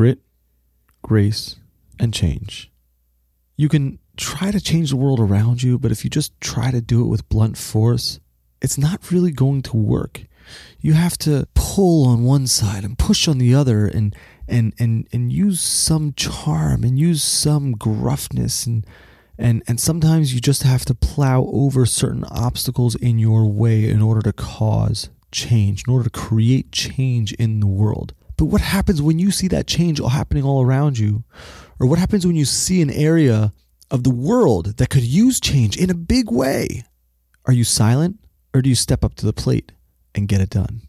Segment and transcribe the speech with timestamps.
[0.00, 0.20] grit,
[1.02, 1.56] grace,
[1.98, 2.70] and change.
[3.58, 6.80] You can try to change the world around you, but if you just try to
[6.80, 8.18] do it with blunt force,
[8.62, 10.24] it's not really going to work.
[10.80, 14.16] You have to pull on one side and push on the other and
[14.48, 18.86] and and and use some charm and use some gruffness and
[19.36, 24.00] and and sometimes you just have to plow over certain obstacles in your way in
[24.00, 28.14] order to cause change, in order to create change in the world.
[28.40, 31.24] But what happens when you see that change all happening all around you?
[31.78, 33.52] Or what happens when you see an area
[33.90, 36.84] of the world that could use change in a big way?
[37.44, 38.18] Are you silent
[38.54, 39.72] or do you step up to the plate
[40.14, 40.80] and get it done?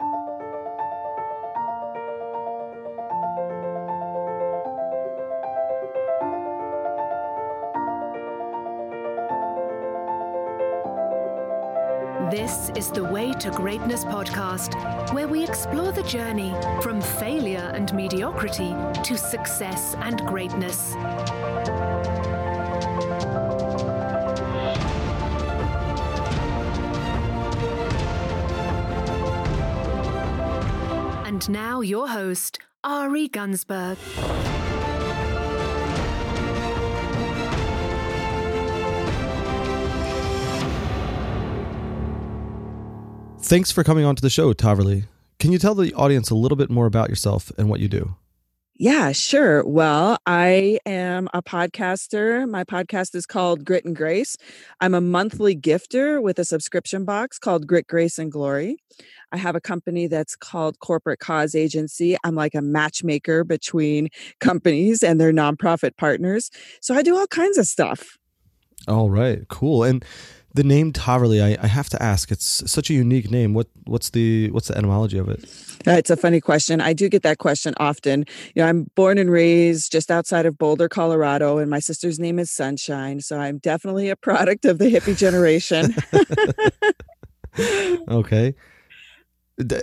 [12.31, 17.93] This is the Way to Greatness podcast, where we explore the journey from failure and
[17.93, 18.73] mediocrity
[19.03, 20.93] to success and greatness.
[31.27, 34.50] And now, your host, Ari Gunsberg.
[43.51, 45.03] Thanks for coming on to the show, Taverly.
[45.37, 48.15] Can you tell the audience a little bit more about yourself and what you do?
[48.75, 49.65] Yeah, sure.
[49.65, 52.49] Well, I am a podcaster.
[52.49, 54.37] My podcast is called Grit and Grace.
[54.79, 58.77] I'm a monthly gifter with a subscription box called Grit, Grace, and Glory.
[59.33, 62.15] I have a company that's called Corporate Cause Agency.
[62.23, 64.07] I'm like a matchmaker between
[64.39, 66.51] companies and their nonprofit partners.
[66.79, 68.17] So I do all kinds of stuff.
[68.87, 69.83] All right, cool.
[69.83, 70.05] And
[70.53, 72.31] the name Taverly, I, I have to ask.
[72.31, 73.53] It's such a unique name.
[73.53, 75.43] What what's the what's the etymology of it?
[75.87, 76.81] Uh, it's a funny question.
[76.81, 78.25] I do get that question often.
[78.55, 82.37] You know, I'm born and raised just outside of Boulder, Colorado, and my sister's name
[82.37, 83.21] is Sunshine.
[83.21, 85.95] So I'm definitely a product of the hippie generation.
[88.09, 88.53] okay.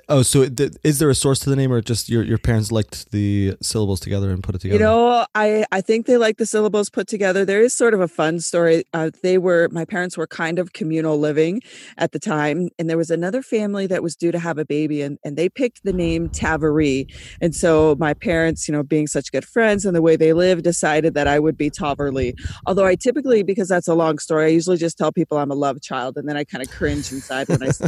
[0.08, 0.46] Oh, so
[0.84, 4.00] is there a source to the name, or just your, your parents liked the syllables
[4.00, 4.78] together and put it together?
[4.78, 7.44] You know, I I think they like the syllables put together.
[7.44, 8.84] There is sort of a fun story.
[8.94, 11.60] Uh, they were my parents were kind of communal living
[11.96, 15.02] at the time, and there was another family that was due to have a baby,
[15.02, 17.06] and and they picked the name Tavery.
[17.40, 20.62] And so my parents, you know, being such good friends and the way they live,
[20.62, 22.34] decided that I would be Taverly.
[22.66, 25.54] Although I typically, because that's a long story, I usually just tell people I'm a
[25.54, 27.70] love child, and then I kind of cringe inside when I.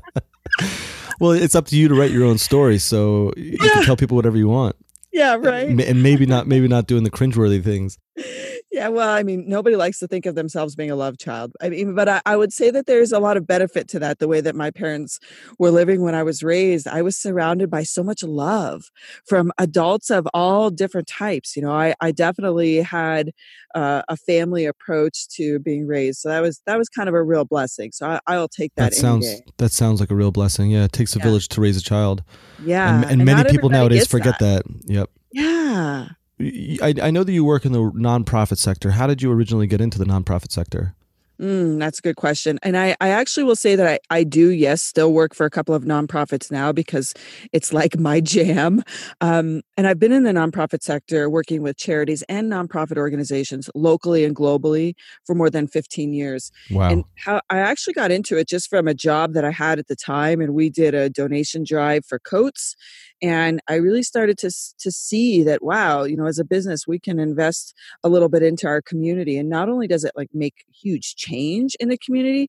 [1.20, 3.72] well, it's up to you to write your own story, so you yeah.
[3.74, 4.74] can tell people whatever you want.
[5.12, 5.68] Yeah, right.
[5.68, 7.98] And maybe not, maybe not doing the cringeworthy things.
[8.72, 11.52] Yeah, well, I mean, nobody likes to think of themselves being a love child.
[11.60, 14.20] I mean, but I, I, would say that there's a lot of benefit to that.
[14.20, 15.18] The way that my parents
[15.58, 18.84] were living when I was raised, I was surrounded by so much love
[19.26, 21.56] from adults of all different types.
[21.56, 23.32] You know, I, I definitely had
[23.74, 27.22] uh, a family approach to being raised, so that was that was kind of a
[27.22, 27.90] real blessing.
[27.92, 28.90] So I, will take that.
[28.90, 29.42] That sounds day.
[29.58, 30.70] that sounds like a real blessing.
[30.70, 31.24] Yeah, it takes a yeah.
[31.24, 32.22] village to raise a child.
[32.64, 34.64] Yeah, and, and, and many people nowadays forget that.
[34.64, 34.92] that.
[34.92, 35.10] Yep.
[35.32, 36.08] Yeah.
[36.40, 38.92] I, I know that you work in the nonprofit sector.
[38.92, 40.94] How did you originally get into the nonprofit sector?
[41.40, 42.58] Mm, that's a good question.
[42.62, 45.50] And I, I actually will say that I, I do, yes, still work for a
[45.50, 47.14] couple of nonprofits now because
[47.52, 48.82] it's like my jam.
[49.22, 54.24] Um, and I've been in the nonprofit sector working with charities and nonprofit organizations locally
[54.24, 54.94] and globally
[55.26, 56.52] for more than 15 years.
[56.70, 56.90] Wow.
[56.90, 59.88] And how I actually got into it just from a job that I had at
[59.88, 60.42] the time.
[60.42, 62.76] And we did a donation drive for coats
[63.22, 66.98] and i really started to to see that wow you know as a business we
[66.98, 70.64] can invest a little bit into our community and not only does it like make
[70.72, 71.29] huge change
[71.80, 72.48] in the community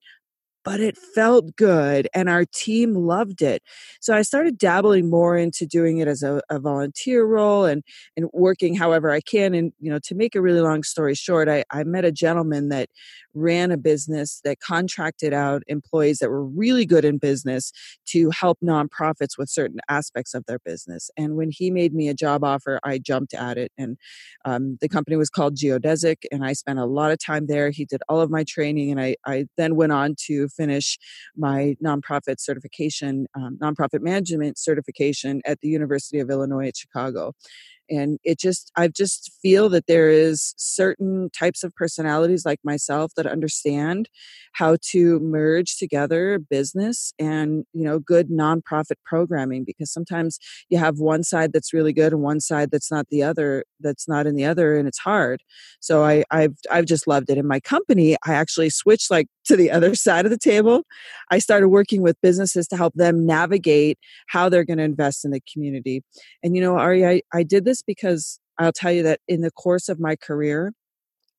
[0.63, 3.63] but it felt good and our team loved it.
[3.99, 7.83] So I started dabbling more into doing it as a, a, volunteer role and,
[8.15, 9.55] and working however I can.
[9.55, 12.69] And, you know, to make a really long story short, I, I met a gentleman
[12.69, 12.89] that
[13.33, 17.71] ran a business that contracted out employees that were really good in business
[18.07, 21.09] to help nonprofits with certain aspects of their business.
[21.17, 23.71] And when he made me a job offer, I jumped at it.
[23.77, 23.97] And
[24.45, 27.69] um, the company was called Geodesic, and I spent a lot of time there.
[27.69, 30.97] He did all of my training, and I, I then went on to finish
[31.35, 37.33] my nonprofit certification, um, nonprofit management certification at the University of Illinois at Chicago.
[37.89, 43.11] And it just i just feel that there is certain types of personalities like myself
[43.15, 44.07] that understand
[44.53, 50.39] how to merge together business and you know good nonprofit programming because sometimes
[50.69, 54.07] you have one side that's really good and one side that's not the other that's
[54.07, 55.43] not in the other and it's hard.
[55.81, 57.37] So i i've i've just loved it.
[57.37, 60.83] In my company i actually switched like to the other side of the table.
[61.29, 63.97] I started working with businesses to help them navigate
[64.27, 66.03] how they're going to invest in the community.
[66.43, 69.51] And you know, Ari, I, I did this because I'll tell you that in the
[69.51, 70.73] course of my career,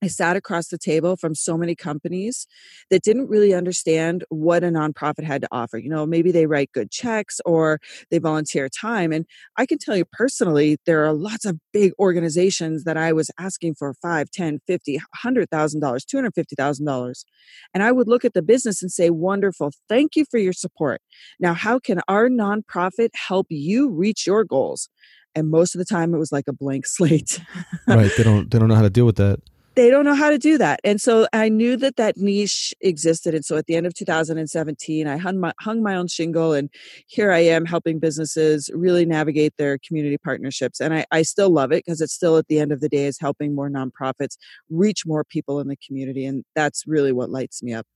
[0.03, 2.49] I sat across the table from so many companies
[2.91, 5.79] that didn't really understand what a nonprofit had to offer.
[5.79, 7.79] You know, maybe they write good checks or
[8.11, 9.13] they volunteer time.
[9.13, 9.25] And
[9.57, 13.77] I can tell you personally, there are lots of big organizations that I was asking
[13.77, 17.25] for five, ten, fifty, hundred thousand dollars, two hundred fifty thousand dollars.
[17.73, 21.01] And I would look at the business and say, wonderful, thank you for your support.
[21.39, 24.89] Now, how can our nonprofit help you reach your goals?
[25.35, 27.41] And most of the time it was like a blank slate.
[27.87, 28.11] right.
[28.17, 29.41] They don't they don't know how to deal with that
[29.75, 30.81] they don't know how to do that.
[30.85, 33.35] And so I knew that that niche existed.
[33.35, 36.69] And so at the end of 2017, I hung my, hung my own shingle, and
[37.07, 40.81] here I am helping businesses really navigate their community partnerships.
[40.81, 43.07] And I, I still love it because it's still at the end of the day
[43.07, 44.37] is helping more nonprofits
[44.71, 46.27] reach more people in the community.
[46.27, 47.87] And that's really what lights me up.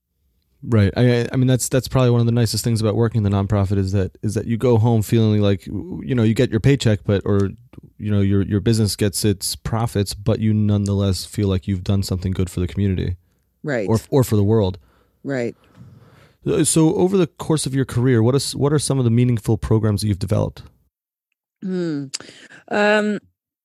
[0.62, 0.93] Right.
[0.96, 3.37] I I mean that's that's probably one of the nicest things about working in the
[3.37, 6.61] nonprofit is that is that you go home feeling like you know you get your
[6.61, 7.50] paycheck but or
[7.98, 12.02] you know your your business gets its profits but you nonetheless feel like you've done
[12.02, 13.16] something good for the community.
[13.62, 13.88] Right.
[13.88, 14.78] Or or for the world.
[15.25, 15.56] Right.
[16.46, 19.10] Uh, so over the course of your career what is what are some of the
[19.10, 20.62] meaningful programs that you've developed?
[21.62, 22.06] Hmm.
[22.69, 23.19] Um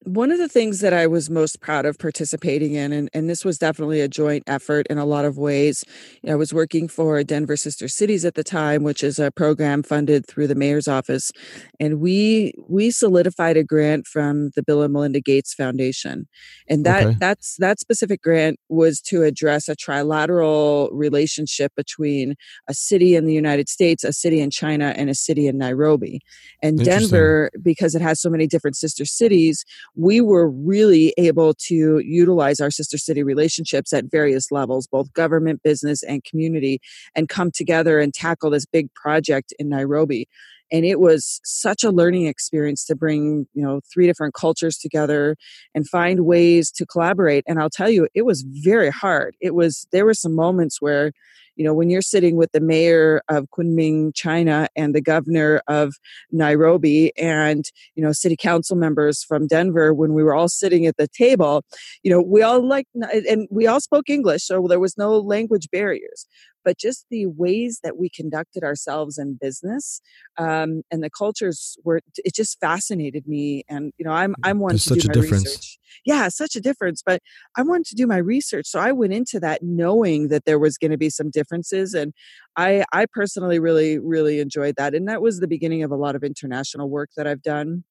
[0.04, 3.46] one of the things that I was most proud of participating in, and, and this
[3.46, 5.84] was definitely a joint effort in a lot of ways.
[6.28, 10.26] I was working for Denver Sister Cities at the time, which is a program funded
[10.26, 11.32] through the mayor's office,
[11.80, 16.28] and we we solidified a grant from the Bill and Melinda Gates Foundation,
[16.68, 17.18] and that okay.
[17.20, 22.36] that's that specific grant was to address a trilateral relationship between
[22.68, 26.22] a city in the United States, a city in China, and a city in Nairobi,
[26.64, 29.64] and Denver because it has so many different sister cities
[29.96, 35.62] we were really able to utilize our sister city relationships at various levels, both government,
[35.64, 36.80] business, and community,
[37.16, 40.28] and come together and tackle this big project in Nairobi.
[40.72, 45.36] And it was such a learning experience to bring, you know, three different cultures together
[45.76, 47.44] and find ways to collaborate.
[47.46, 49.36] And I'll tell you, it was very hard.
[49.42, 51.12] It was, there were some moments where,
[51.56, 55.94] you know, when you're sitting with the mayor of Kunming, China, and the governor of
[56.32, 57.66] Nairobi, and,
[57.96, 61.64] you know, city council members from Denver, when we were all sitting at the table,
[62.04, 62.88] you know, we all like,
[63.30, 66.26] and we all spoke English, so there was no language barriers
[66.64, 70.02] but just the ways that we conducted ourselves in business
[70.38, 74.72] um, and the cultures were it just fascinated me and you know i'm i'm one
[74.72, 75.46] There's to such do a my difference.
[75.46, 77.22] research yeah such a difference but
[77.58, 80.78] i wanted to do my research so i went into that knowing that there was
[80.78, 82.14] going to be some differences and
[82.58, 86.16] i i personally really really enjoyed that and that was the beginning of a lot
[86.16, 87.84] of international work that i've done.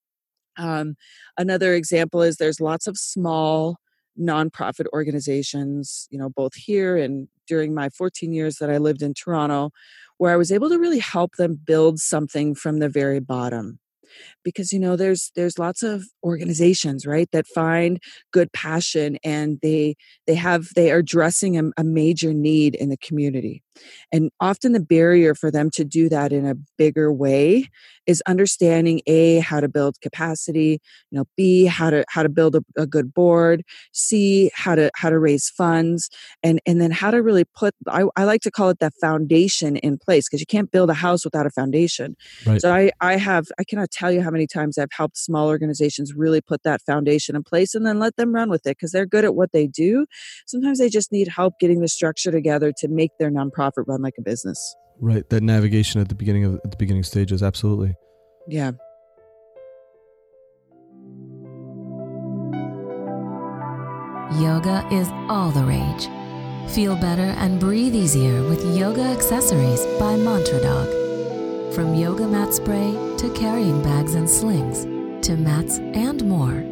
[0.57, 0.95] Um,
[1.37, 3.77] another example is there's lots of small
[4.19, 9.13] nonprofit organizations, you know, both here and during my 14 years that I lived in
[9.13, 9.71] Toronto,
[10.17, 13.79] where I was able to really help them build something from the very bottom
[14.43, 17.99] because you know there's there's lots of organizations right that find
[18.31, 19.95] good passion and they
[20.27, 23.63] they have they are addressing a, a major need in the community
[24.11, 27.69] and often the barrier for them to do that in a bigger way
[28.07, 30.81] is understanding a how to build capacity
[31.11, 33.63] you know b how to how to build a, a good board
[33.93, 36.09] c how to how to raise funds
[36.43, 39.77] and and then how to really put i, I like to call it that foundation
[39.77, 42.15] in place because you can't build a house without a foundation
[42.45, 42.59] right.
[42.59, 46.13] so i i have i cannot tell you how many times i've helped small organizations
[46.13, 49.05] really put that foundation in place and then let them run with it because they're
[49.05, 50.05] good at what they do
[50.47, 54.01] sometimes they just need help getting the structure together to make their nonprofit nonprofit run
[54.01, 54.75] like a business.
[54.99, 55.27] Right.
[55.29, 57.95] That navigation at the beginning of at the beginning stages, absolutely.
[58.47, 58.71] Yeah.
[64.39, 66.07] Yoga is all the rage.
[66.71, 71.73] Feel better and breathe easier with yoga accessories by Mantra Dog.
[71.73, 74.85] From yoga mat spray to carrying bags and slings
[75.25, 76.63] to mats and more,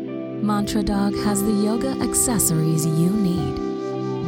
[0.41, 3.68] Mantra Dog has the yoga accessories you need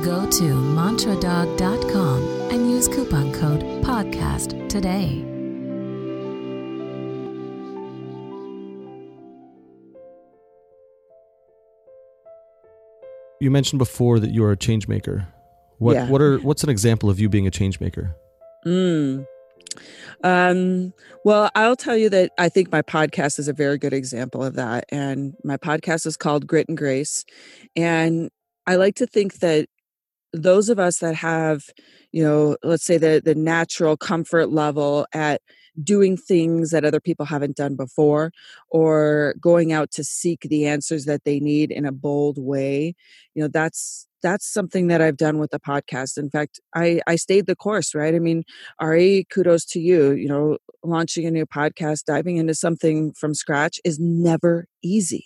[0.04, 5.24] Go to mantradog.com and use coupon code PODCAST today.
[13.40, 15.28] You mentioned before that you are a change maker.
[15.78, 16.10] What yeah.
[16.10, 18.16] what are what's an example of you being a change maker?
[18.66, 19.28] Mm.
[20.24, 20.94] Um,
[21.24, 24.56] well, I'll tell you that I think my podcast is a very good example of
[24.56, 24.86] that.
[24.90, 27.24] And my podcast is called Grit and Grace.
[27.76, 28.32] And
[28.66, 29.68] I like to think that
[30.34, 31.66] those of us that have
[32.12, 35.42] you know let's say the the natural comfort level at
[35.82, 38.32] doing things that other people haven't done before
[38.70, 42.94] or going out to seek the answers that they need in a bold way
[43.34, 46.16] you know that's that's something that I've done with the podcast.
[46.16, 48.14] In fact, I I stayed the course, right?
[48.14, 48.44] I mean,
[48.80, 50.12] Ari, kudos to you.
[50.12, 55.26] You know, launching a new podcast, diving into something from scratch is never easy.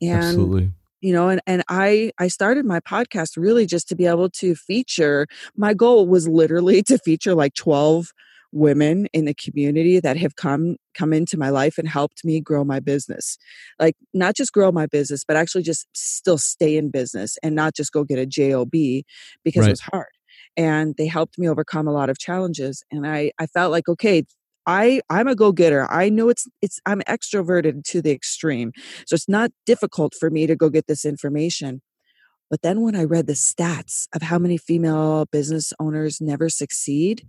[0.00, 0.72] And Absolutely
[1.04, 4.54] you know and, and i i started my podcast really just to be able to
[4.54, 8.08] feature my goal was literally to feature like 12
[8.52, 12.64] women in the community that have come come into my life and helped me grow
[12.64, 13.36] my business
[13.78, 17.74] like not just grow my business but actually just still stay in business and not
[17.74, 19.04] just go get a job because
[19.60, 19.66] right.
[19.66, 20.06] it was hard
[20.56, 24.22] and they helped me overcome a lot of challenges and i i felt like okay
[24.66, 25.90] I I'm a go-getter.
[25.90, 28.72] I know it's it's I'm extroverted to the extreme.
[29.06, 31.82] So it's not difficult for me to go get this information.
[32.50, 37.26] But then when I read the stats of how many female business owners never succeed,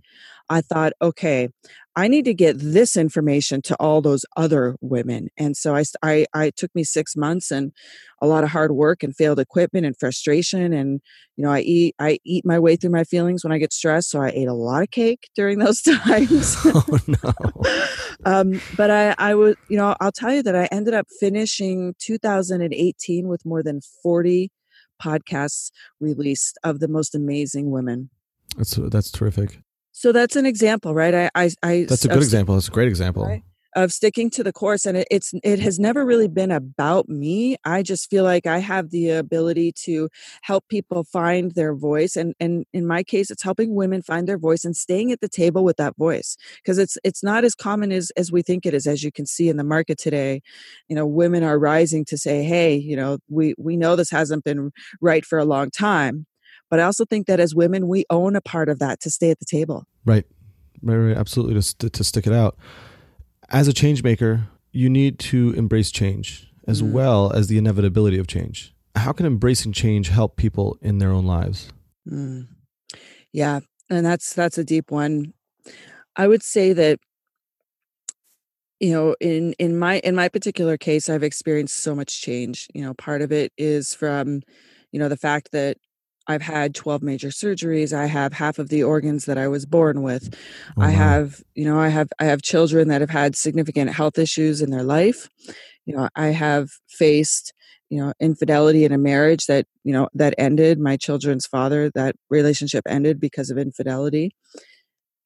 [0.48, 1.48] I thought, okay,
[1.96, 5.28] I need to get this information to all those other women.
[5.38, 7.72] And so I, I, I took me six months and
[8.20, 10.72] a lot of hard work and failed equipment and frustration.
[10.72, 11.00] And,
[11.36, 14.10] you know, I eat, I eat my way through my feelings when I get stressed.
[14.10, 16.56] So I ate a lot of cake during those times.
[16.66, 17.32] oh, no.
[18.26, 21.94] um, but I, I would, you know, I'll tell you that I ended up finishing
[21.98, 24.50] 2018 with more than 40
[25.02, 28.10] podcasts released of the most amazing women.
[28.56, 29.60] That's that's terrific.
[29.92, 31.14] So that's an example, right?
[31.14, 32.54] I, I, I that's a good example.
[32.54, 33.24] That's a great example.
[33.24, 33.42] Right?
[33.76, 37.56] Of sticking to the course and it, it's it has never really been about me.
[37.64, 40.08] I just feel like i have the ability to
[40.40, 44.38] help people find their voice and and in my case it's helping women find their
[44.38, 47.92] voice and staying at the table with that voice because it's it's not as common
[47.92, 50.40] as as we think it is as you can see in the market today.
[50.88, 54.44] You know women are rising to say hey you know we we know this hasn't
[54.44, 56.26] been right for a long time.
[56.70, 59.30] But i also think that as women we own a part of that to stay
[59.30, 59.84] at the table.
[60.06, 60.24] Right.
[60.82, 62.56] Right, right absolutely to, to stick it out
[63.50, 66.92] as a change maker, you need to embrace change as mm.
[66.92, 68.74] well as the inevitability of change.
[68.94, 71.72] How can embracing change help people in their own lives?
[72.08, 72.48] Mm.
[73.32, 73.60] Yeah,
[73.90, 75.34] and that's that's a deep one.
[76.16, 76.98] I would say that
[78.80, 82.68] you know in in my in my particular case I've experienced so much change.
[82.74, 84.42] You know, part of it is from
[84.92, 85.76] you know the fact that
[86.28, 87.92] I've had 12 major surgeries.
[87.92, 90.34] I have half of the organs that I was born with.
[90.76, 90.96] Oh, I mm-hmm.
[90.96, 94.70] have, you know, I have I have children that have had significant health issues in
[94.70, 95.28] their life.
[95.84, 97.52] You know, I have faced,
[97.90, 100.78] you know, infidelity in a marriage that, you know, that ended.
[100.80, 104.34] My children's father, that relationship ended because of infidelity.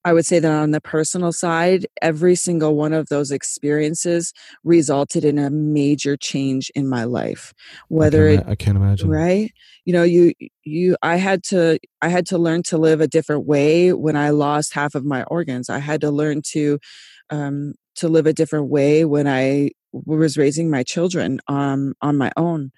[0.04, 4.32] I would say that on the personal side, every single one of those experiences
[4.64, 7.52] resulted in a major change in my life.
[7.88, 9.52] Whether I can't, it, I can't imagine, right?
[9.84, 10.32] You know, you
[10.64, 14.30] you I had to I had to learn to live a different way when I
[14.30, 15.68] lost half of my organs.
[15.68, 16.78] I had to learn to
[17.28, 22.32] um, to live a different way when I was raising my children um, on my
[22.36, 22.70] own.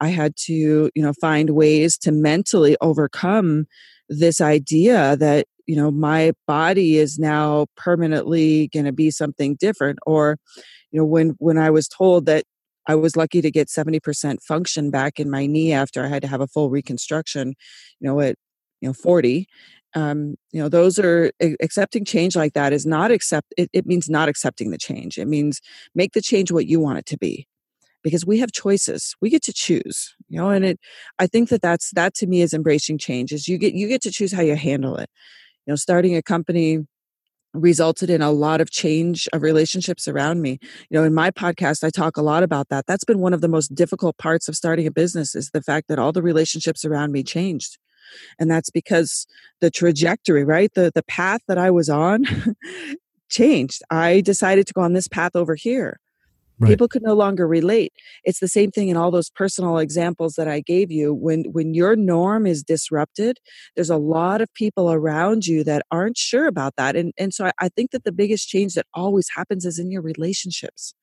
[0.00, 3.66] I had to, you know, find ways to mentally overcome
[4.08, 9.98] this idea that you know my body is now permanently going to be something different
[10.06, 10.38] or
[10.90, 12.44] you know when when i was told that
[12.86, 16.28] i was lucky to get 70% function back in my knee after i had to
[16.28, 17.54] have a full reconstruction
[18.00, 18.36] you know at
[18.80, 19.46] you know 40
[19.96, 21.30] um, you know those are
[21.62, 25.18] accepting change like that is not accept it, it means not accepting the change.
[25.18, 25.60] It means
[25.94, 27.46] make the change what you want it to be
[28.02, 29.14] because we have choices.
[29.20, 30.80] We get to choose you know and it
[31.18, 34.02] i think that that's that to me is embracing change is you get you get
[34.02, 35.08] to choose how you handle it
[35.72, 36.86] know starting a company
[37.52, 40.58] resulted in a lot of change of relationships around me.
[40.90, 42.86] You know in my podcast i talk a lot about that.
[42.86, 45.88] That's been one of the most difficult parts of starting a business is the fact
[45.88, 47.78] that all the relationships around me changed.
[48.38, 49.26] And that's because
[49.60, 50.72] the trajectory right?
[50.74, 52.24] The the path that i was on
[53.30, 53.82] changed.
[53.90, 55.98] I decided to go on this path over here
[56.60, 56.68] Right.
[56.70, 57.92] People could no longer relate.
[58.22, 61.12] It's the same thing in all those personal examples that I gave you.
[61.12, 63.38] When when your norm is disrupted,
[63.74, 66.94] there's a lot of people around you that aren't sure about that.
[66.94, 69.90] And and so I, I think that the biggest change that always happens is in
[69.90, 70.94] your relationships.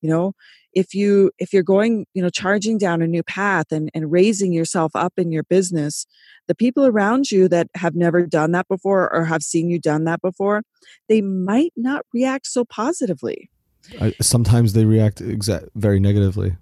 [0.00, 0.32] You know,
[0.72, 4.52] if you if you're going, you know, charging down a new path and, and raising
[4.52, 6.06] yourself up in your business,
[6.48, 10.04] the people around you that have never done that before or have seen you done
[10.04, 10.62] that before,
[11.08, 13.50] they might not react so positively
[14.00, 16.56] I, sometimes they react exa- very negatively.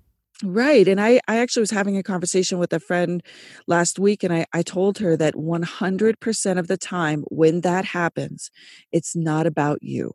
[0.44, 0.88] Right.
[0.88, 3.22] And I, I actually was having a conversation with a friend
[3.68, 8.50] last week, and I, I told her that 100% of the time when that happens,
[8.90, 10.12] it's not about you.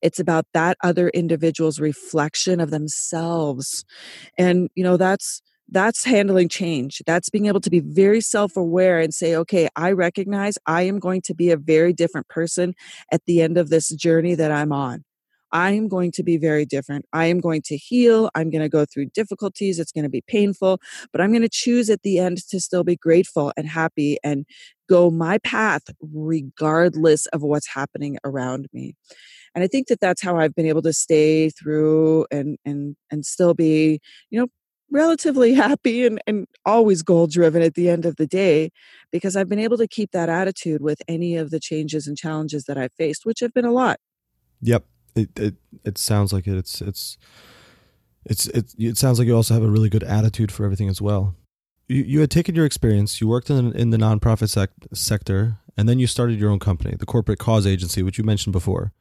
[0.00, 3.84] It's about that other individual's reflection of themselves.
[4.38, 7.02] And, you know, that's that's handling change.
[7.06, 11.00] That's being able to be very self aware and say, okay, I recognize I am
[11.00, 12.74] going to be a very different person
[13.10, 15.04] at the end of this journey that I'm on.
[15.52, 17.06] I am going to be very different.
[17.12, 18.30] I am going to heal.
[18.34, 19.78] I'm going to go through difficulties.
[19.78, 20.80] It's going to be painful,
[21.12, 24.46] but I'm going to choose at the end to still be grateful and happy and
[24.88, 28.94] go my path regardless of what's happening around me.
[29.54, 33.24] And I think that that's how I've been able to stay through and and and
[33.24, 34.00] still be,
[34.30, 34.48] you know,
[34.90, 38.70] relatively happy and, and always goal driven at the end of the day
[39.10, 42.64] because I've been able to keep that attitude with any of the changes and challenges
[42.64, 43.98] that I've faced, which have been a lot.
[44.62, 44.84] Yep.
[45.16, 45.54] It it,
[45.84, 46.56] it sounds like it.
[46.56, 47.18] It's it's
[48.24, 51.00] it's it, it sounds like you also have a really good attitude for everything as
[51.00, 51.34] well.
[51.88, 55.88] You, you had taken your experience, you worked in, in the nonprofit sec- sector, and
[55.88, 58.92] then you started your own company, the Corporate Cause Agency, which you mentioned before.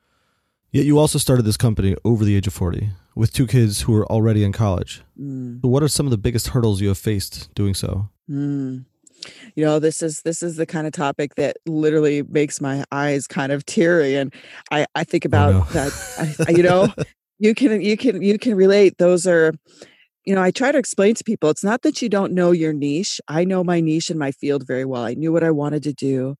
[0.71, 3.95] Yet you also started this company over the age of 40 with two kids who
[3.95, 5.03] are already in college.
[5.19, 5.61] Mm.
[5.61, 8.09] So what are some of the biggest hurdles you have faced doing so?
[8.29, 8.85] Mm.
[9.55, 13.27] You know, this is this is the kind of topic that literally makes my eyes
[13.27, 14.33] kind of teary, and
[14.71, 15.65] I I think oh, about oh, no.
[15.71, 16.45] that.
[16.47, 16.93] I, you know,
[17.39, 18.97] you can you can you can relate.
[18.97, 19.53] Those are
[20.25, 22.73] you know, I try to explain to people it's not that you don't know your
[22.73, 23.21] niche.
[23.27, 25.03] I know my niche in my field very well.
[25.03, 26.35] I knew what I wanted to do.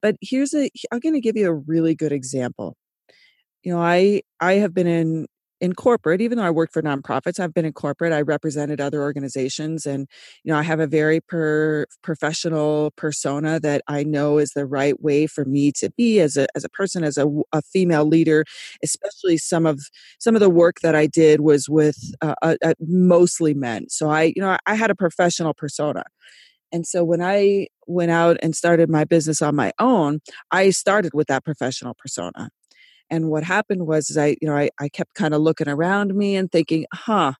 [0.00, 2.76] But here's a I'm going to give you a really good example.
[3.62, 5.26] You know, I I have been in
[5.60, 8.12] in corporate, even though I worked for nonprofits, I've been in corporate.
[8.12, 10.06] I represented other organizations, and
[10.42, 15.00] you know, I have a very per, professional persona that I know is the right
[15.00, 18.44] way for me to be as a as a person, as a, a female leader.
[18.82, 19.80] Especially some of
[20.18, 24.10] some of the work that I did was with uh, uh, uh mostly men, so
[24.10, 26.04] I you know I had a professional persona.
[26.72, 30.18] And so when I went out and started my business on my own,
[30.50, 32.50] I started with that professional persona.
[33.10, 36.14] And what happened was is I, you know, I, I kept kind of looking around
[36.14, 37.34] me and thinking, huh,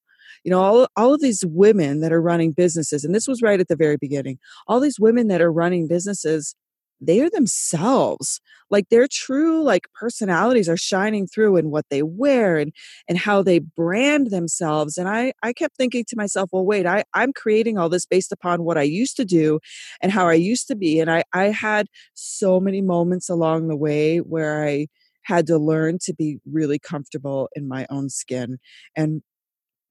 [0.44, 3.60] you know, all, all of these women that are running businesses, and this was right
[3.60, 6.54] at the very beginning, all these women that are running businesses,
[7.00, 8.40] they are themselves.
[8.70, 12.72] Like their true like personalities are shining through in what they wear and
[13.08, 14.96] and how they brand themselves.
[14.96, 18.32] And i i kept thinking to myself well wait i i'm creating all this based
[18.32, 19.60] upon what i used to do
[20.00, 21.00] and how i used to be.
[21.00, 24.86] And i i had so many moments along the way where i
[25.24, 28.58] had to learn to be really comfortable in my own skin.
[28.96, 29.22] And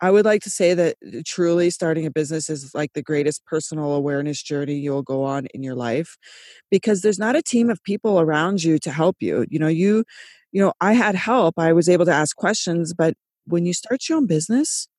[0.02, 3.46] I would like to say that uh, truly starting a business is like the greatest
[3.46, 6.18] personal awareness journey you'll go on in your life
[6.70, 9.46] because there's not a team of people around you to help you.
[9.50, 10.04] You know, you,
[10.52, 11.58] you know, I had help.
[11.58, 13.14] I was able to ask questions, but
[13.46, 14.90] when you start your own business,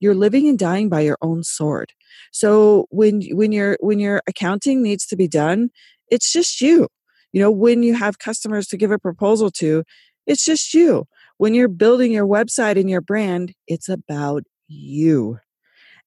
[0.00, 1.92] you're living and dying by your own sword.
[2.32, 5.70] So when when your when your accounting needs to be done,
[6.10, 6.88] it's just you.
[7.32, 9.84] You know, when you have customers to give a proposal to,
[10.26, 11.06] it's just you.
[11.36, 15.38] When you're building your website and your brand, it's about you.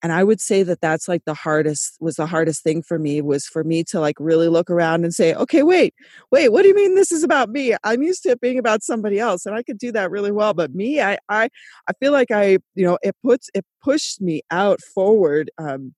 [0.03, 3.21] And I would say that that's like the hardest was the hardest thing for me
[3.21, 5.93] was for me to like really look around and say, okay, wait,
[6.31, 7.75] wait, what do you mean this is about me?
[7.83, 10.53] I'm used to it being about somebody else and I could do that really well.
[10.53, 11.49] But me, I I
[11.87, 15.93] I feel like I, you know, it puts it pushed me out forward um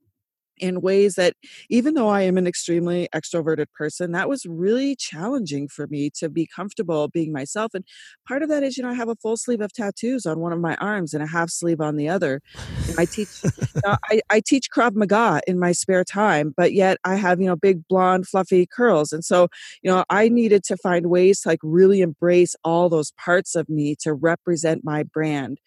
[0.57, 1.35] in ways that
[1.69, 6.29] even though I am an extremely extroverted person, that was really challenging for me to
[6.29, 7.73] be comfortable being myself.
[7.73, 7.85] And
[8.27, 10.53] part of that is, you know, I have a full sleeve of tattoos on one
[10.53, 12.41] of my arms and a half sleeve on the other.
[12.97, 13.29] I teach,
[13.85, 17.55] I, I teach Krav Maga in my spare time, but yet I have, you know,
[17.55, 19.11] big blonde, fluffy curls.
[19.11, 19.47] And so,
[19.81, 23.69] you know, I needed to find ways to like really embrace all those parts of
[23.69, 25.59] me to represent my brand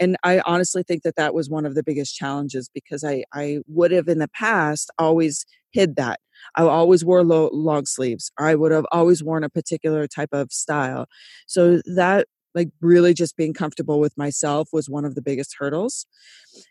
[0.00, 3.58] and i honestly think that that was one of the biggest challenges because i i
[3.66, 6.20] would have in the past always hid that.
[6.56, 8.30] I always wore long sleeves.
[8.38, 11.06] I would have always worn a particular type of style.
[11.46, 16.06] So that like really just being comfortable with myself was one of the biggest hurdles.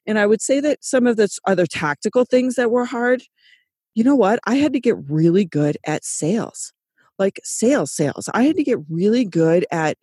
[0.07, 3.23] And i would say that some of the other tactical things that were hard
[3.95, 4.39] you know what?
[4.47, 6.73] I had to get really good at sales
[7.19, 8.27] like sales sales.
[8.33, 9.97] I had to get really good at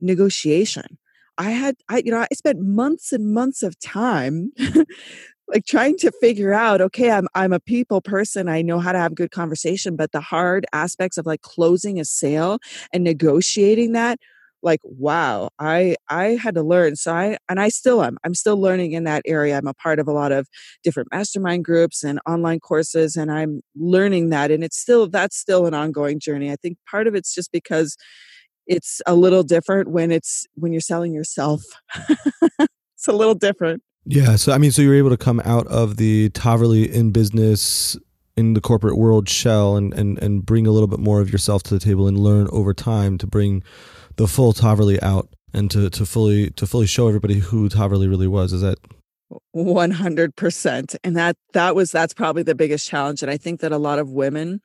[0.00, 0.96] negotiation
[1.38, 4.52] I had, I, you know, I spent months and months of time
[5.48, 8.48] like trying to figure out, okay, I'm, I'm a people person.
[8.48, 12.04] I know how to have good conversation, but the hard aspects of like closing a
[12.04, 12.58] sale
[12.92, 14.18] and negotiating that,
[14.62, 16.96] like, wow, I, I had to learn.
[16.96, 19.58] So I, and I still am, I'm still learning in that area.
[19.58, 20.48] I'm a part of a lot of
[20.82, 24.50] different mastermind groups and online courses, and I'm learning that.
[24.50, 26.50] And it's still, that's still an ongoing journey.
[26.50, 27.96] I think part of it's just because,
[28.66, 31.62] it's a little different when it's when you're selling yourself.
[32.58, 33.82] it's a little different.
[34.04, 34.36] Yeah.
[34.36, 37.96] So I mean, so you're able to come out of the Taverly in business
[38.36, 41.62] in the corporate world shell and, and, and bring a little bit more of yourself
[41.62, 43.62] to the table and learn over time to bring
[44.16, 48.28] the full Taverly out and to, to fully to fully show everybody who Taverly really
[48.28, 48.52] was.
[48.52, 48.78] Is that
[49.56, 53.78] 100% and that that was that's probably the biggest challenge and i think that a
[53.78, 54.60] lot of women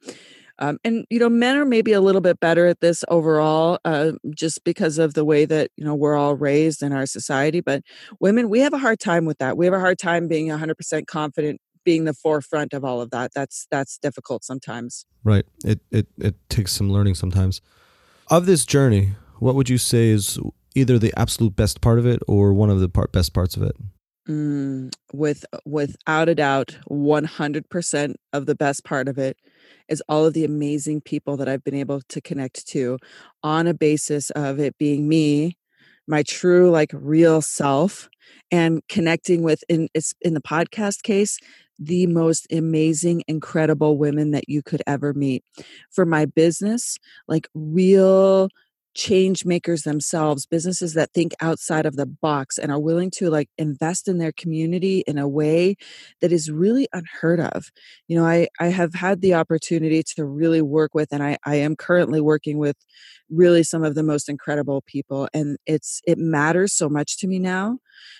[0.59, 4.11] um, and you know men are maybe a little bit better at this overall uh,
[4.35, 7.83] just because of the way that you know we're all raised in our society but
[8.19, 9.57] women we have a hard time with that.
[9.57, 13.31] We have a hard time being 100% confident being the forefront of all of that.
[13.33, 15.05] That's that's difficult sometimes.
[15.23, 15.45] Right.
[15.63, 17.61] It it, it takes some learning sometimes.
[18.27, 20.37] Of this journey what would you say is
[20.75, 23.63] either the absolute best part of it or one of the part, best parts of
[23.63, 23.75] it?
[24.27, 29.37] Mm, with without a doubt 100% of the best part of it
[29.87, 32.97] is all of the amazing people that I've been able to connect to
[33.43, 35.57] on a basis of it being me,
[36.07, 38.09] my true, like real self,
[38.51, 41.37] and connecting with in it's in the podcast case
[41.79, 45.43] the most amazing incredible women that you could ever meet.
[45.91, 48.49] For my business like real
[48.99, 53.49] change makers themselves businesses that think outside of the box and are willing to like
[53.57, 55.73] invest in their community in a way
[56.19, 57.71] that is really unheard of
[58.09, 61.55] you know i i have had the opportunity to really work with and i i
[61.55, 62.75] am currently working with
[63.29, 67.39] really some of the most incredible people and it's it matters so much to me
[67.39, 67.77] now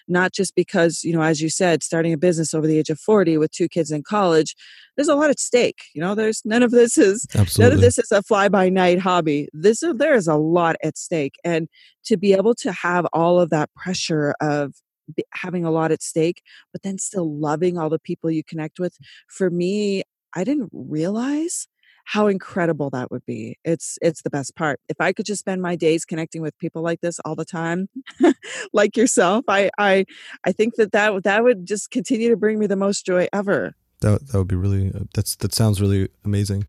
[0.08, 3.00] not just because you know as you said starting a business over the age of
[3.00, 4.56] 40 with two kids in college
[4.96, 7.63] there's a lot at stake you know there's none of this is Absolutely.
[7.63, 10.68] none of this is a fly by night hobby this is there is a lot
[10.84, 11.67] at stake and
[12.03, 14.73] to be able to have all of that pressure of
[15.34, 18.95] having a lot at stake but then still loving all the people you connect with
[19.27, 20.03] for me
[20.36, 21.67] i didn't realize
[22.10, 23.60] how incredible that would be.
[23.63, 24.79] It's it's the best part.
[24.89, 27.88] If I could just spend my days connecting with people like this all the time,
[28.73, 30.05] like yourself, I I
[30.43, 33.73] I think that that that would just continue to bring me the most joy ever.
[34.01, 36.65] That that would be really uh, that's that sounds really amazing.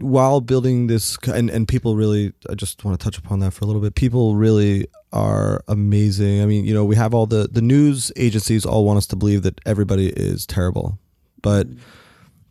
[0.00, 3.64] While building this and and people really I just want to touch upon that for
[3.64, 3.94] a little bit.
[3.94, 6.42] People really are amazing.
[6.42, 9.16] I mean, you know, we have all the the news agencies all want us to
[9.16, 10.98] believe that everybody is terrible.
[11.42, 11.68] But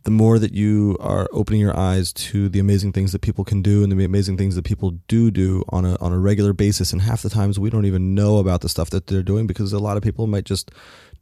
[0.04, 3.62] the more that you are opening your eyes to the amazing things that people can
[3.62, 6.92] do and the amazing things that people do do on a on a regular basis
[6.92, 9.72] and half the times we don't even know about the stuff that they're doing because
[9.72, 10.70] a lot of people might just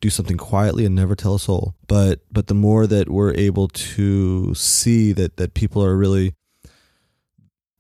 [0.03, 1.75] do something quietly and never tell a soul.
[1.87, 6.35] But but the more that we're able to see that that people are really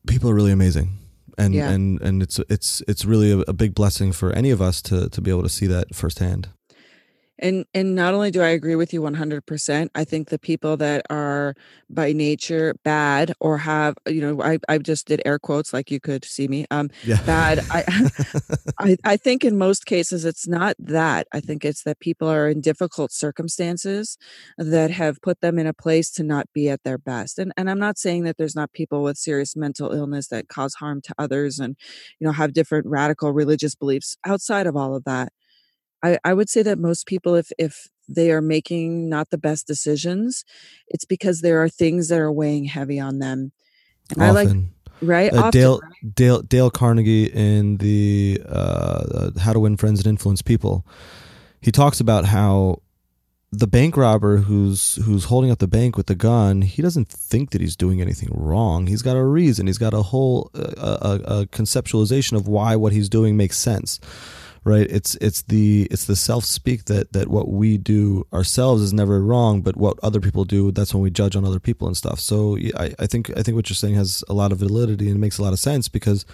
[0.07, 0.93] people are really amazing.
[1.37, 1.71] And yeah.
[1.71, 5.11] and and it's it's it's really a, a big blessing for any of us to
[5.11, 6.49] to be able to see that firsthand
[7.39, 11.05] and and not only do I agree with you 100%, I think the people that
[11.11, 11.55] are
[11.89, 16.01] by nature bad or have, you know, I, I just did air quotes like you
[16.01, 17.21] could see me, um, yeah.
[17.25, 17.61] bad.
[17.71, 17.85] I,
[18.79, 21.27] I, I think in most cases it's not that.
[21.33, 24.19] I think it's that people are in difficult circumstances
[24.59, 27.39] that have put them in a place to not be at their best.
[27.39, 30.75] And, and I'm not saying that there's not people with serious mental illness that cause
[30.75, 31.77] harm to others and,
[32.21, 35.33] you know, have different radical religious beliefs outside of all of that
[36.03, 39.67] I, I would say that most people, if if they are making not the best
[39.67, 40.45] decisions,
[40.89, 43.53] it's because there are things that are weighing heavy on them.
[44.11, 44.25] And Often.
[44.25, 44.57] I like
[45.01, 46.15] right uh, Often, Dale right?
[46.15, 50.87] Dale Dale Carnegie in the uh, How to Win Friends and Influence People.
[51.61, 52.83] He talks about how
[53.53, 57.51] the bank robber who's who's holding up the bank with the gun, he doesn't think
[57.51, 58.87] that he's doing anything wrong.
[58.87, 59.67] He's got a reason.
[59.67, 64.01] He's got a whole uh, a, a conceptualization of why what he's doing makes sense
[64.65, 64.87] right?
[64.89, 69.21] It's it's the it's the self speak that that what we do ourselves is never
[69.21, 72.21] wrong but what other people do that's when we judge on other people and stuff.
[72.21, 75.17] So I, I think i think what you're saying has a lot of validity and
[75.17, 76.25] it makes a lot of sense because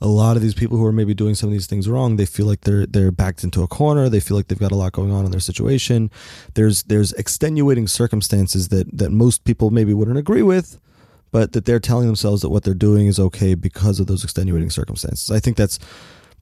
[0.00, 2.26] a lot of these people who are maybe doing some of these things wrong they
[2.26, 4.08] feel like they're they're backed into a corner.
[4.08, 6.10] They feel like they've got a lot going on in their situation.
[6.54, 10.80] There's there's extenuating circumstances that that most people maybe wouldn't agree with
[11.34, 14.70] but that they're telling themselves that what they're doing is okay because of those extenuating
[14.70, 15.32] circumstances.
[15.32, 15.80] I think that's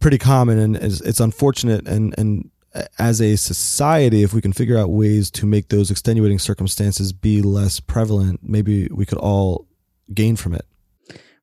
[0.03, 2.51] pretty common and it's, unfortunate and and
[2.99, 7.41] as a society if we can figure out ways to make those extenuating circumstances be
[7.41, 9.67] less prevalent maybe we could all
[10.13, 10.67] gain from it.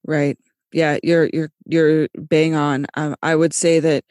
[0.06, 0.38] Right.
[0.74, 2.86] Yeah you're you're you're bang on.
[2.96, 4.04] Um, i would say that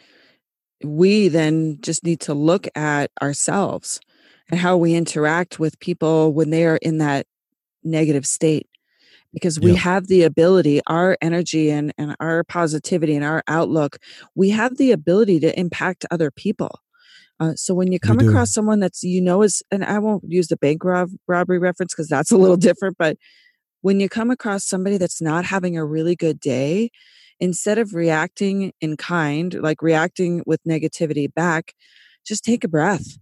[0.82, 4.00] we then just need to look at ourselves
[4.50, 7.26] and how we interact with people when they are in that
[7.84, 8.68] negative state
[9.32, 9.78] because we yeah.
[9.78, 13.98] have the ability our energy and, and our positivity and our outlook
[14.34, 16.80] we have the ability to impact other people.
[17.40, 20.48] Uh, so when you come across someone that's you know is and i won't use
[20.48, 23.16] the bank rob- robbery reference because that's a little different but
[23.80, 26.90] when you come across somebody that's not having a really good day
[27.38, 31.74] instead of reacting in kind like reacting with negativity back
[32.26, 33.18] just take a breath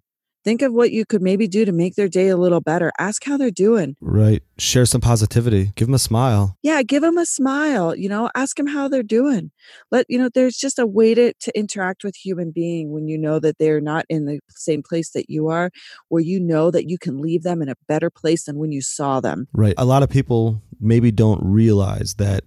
[0.46, 2.92] think of what you could maybe do to make their day a little better.
[3.00, 3.96] Ask how they're doing.
[4.00, 4.44] Right.
[4.58, 5.72] Share some positivity.
[5.74, 6.56] Give them a smile.
[6.62, 7.96] Yeah, give them a smile.
[7.96, 9.50] You know, ask them how they're doing.
[9.90, 13.18] Let you know there's just a way to to interact with human being when you
[13.18, 15.70] know that they're not in the same place that you are,
[16.08, 18.82] where you know that you can leave them in a better place than when you
[18.82, 19.48] saw them.
[19.52, 19.74] Right.
[19.76, 22.44] A lot of people maybe don't realize that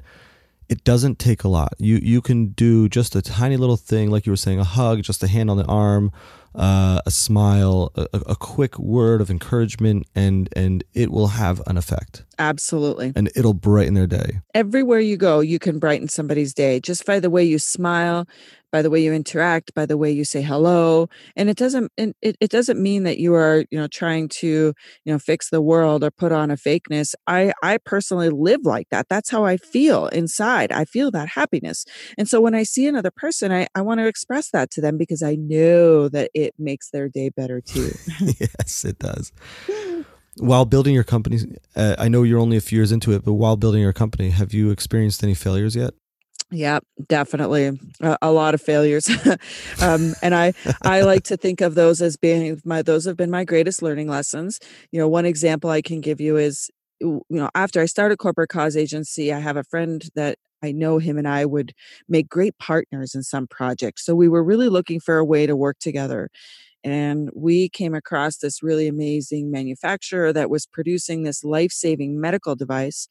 [0.69, 1.73] it doesn't take a lot.
[1.79, 5.01] You you can do just a tiny little thing, like you were saying, a hug,
[5.01, 6.12] just a hand on the arm,
[6.53, 11.77] uh, a smile, a, a, quick word of encouragement, and and it will have an
[11.77, 12.23] effect.
[12.38, 14.41] Absolutely, and it'll brighten their day.
[14.53, 18.27] Everywhere you go, you can brighten somebody's day just by the way you smile,
[18.71, 21.10] by the way you interact, by the way you say hello.
[21.36, 25.13] And it doesn't it, it doesn't mean that you are, you know, trying to, you
[25.13, 27.15] know, fix the world or put on a fakeness.
[27.27, 29.08] I I personally live like that.
[29.10, 30.71] That's how I feel inside.
[30.71, 31.86] I feel that happiness.
[32.17, 34.97] And so when I see another person, I, I want to express that to them
[34.97, 37.91] because I know that it makes their day better too.
[38.39, 39.32] yes, it does.
[40.38, 41.39] while building your company,
[41.75, 44.29] uh, I know you're only a few years into it, but while building your company,
[44.29, 45.93] have you experienced any failures yet?
[46.51, 49.07] Yeah, definitely a, a lot of failures,
[49.81, 53.29] um, and I I like to think of those as being my those have been
[53.29, 54.59] my greatest learning lessons.
[54.91, 58.49] You know, one example I can give you is you know after I started corporate
[58.49, 61.71] cause agency, I have a friend that I know him and I would
[62.09, 64.03] make great partners in some projects.
[64.03, 66.29] So we were really looking for a way to work together.
[66.83, 72.55] And we came across this really amazing manufacturer that was producing this life saving medical
[72.55, 73.07] device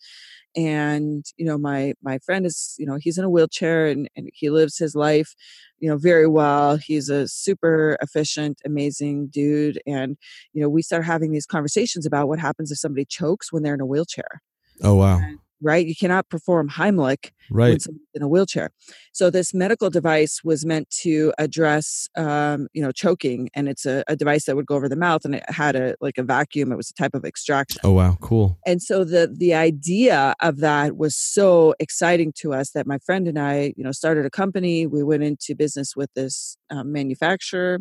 [0.57, 4.31] and you know my my friend is you know he's in a wheelchair and, and
[4.33, 5.35] he lives his life
[5.78, 10.16] you know very well he's a super efficient amazing dude and
[10.52, 13.74] you know we start having these conversations about what happens if somebody chokes when they're
[13.74, 14.42] in a wheelchair.
[14.83, 15.18] Oh wow.
[15.18, 15.87] And right?
[15.87, 17.83] You cannot perform Heimlich right.
[18.14, 18.71] in a wheelchair.
[19.12, 24.05] So this medical device was meant to address, um, you know, choking, and it's a,
[24.07, 26.73] a, device that would go over the mouth, and it had a like a vacuum.
[26.73, 27.81] It was a type of extraction.
[27.85, 28.59] Oh wow, cool!
[28.66, 33.29] And so the the idea of that was so exciting to us that my friend
[33.29, 34.87] and I, you know, started a company.
[34.87, 37.81] We went into business with this um, manufacturer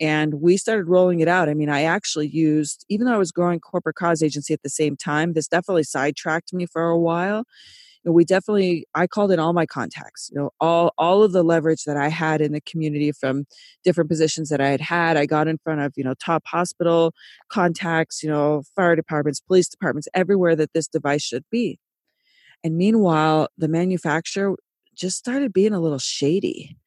[0.00, 1.48] and we started rolling it out.
[1.48, 4.70] I mean, I actually used, even though I was growing corporate cause agency at the
[4.70, 7.44] same time, this definitely sidetracked me for a while.
[8.02, 11.84] We definitely, I called in all my contacts, you know, all, all of the leverage
[11.84, 13.44] that I had in the community from
[13.84, 15.18] different positions that I had had.
[15.18, 17.12] I got in front of, you know, top hospital
[17.50, 21.78] contacts, you know, fire departments, police departments, everywhere that this device should be.
[22.64, 24.56] And meanwhile, the manufacturer
[24.94, 26.78] just started being a little shady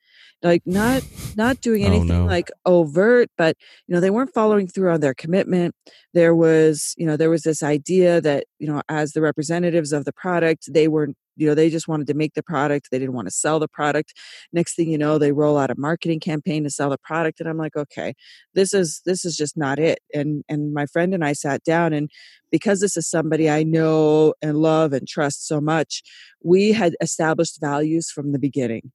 [0.43, 1.01] like not
[1.35, 2.25] not doing oh, anything oh, no.
[2.25, 3.55] like overt but
[3.87, 5.73] you know they weren't following through on their commitment.
[6.13, 10.05] There was you know there was this idea that you know as the representatives of
[10.05, 13.15] the product they were you know they just wanted to make the product they didn't
[13.15, 14.13] want to sell the product.
[14.51, 17.49] Next thing you know they roll out a marketing campaign to sell the product and
[17.49, 18.13] i'm like okay
[18.53, 19.99] this is this is just not it.
[20.13, 22.09] And and my friend and i sat down and
[22.51, 26.03] because this is somebody i know and love and trust so much
[26.43, 28.91] we had established values from the beginning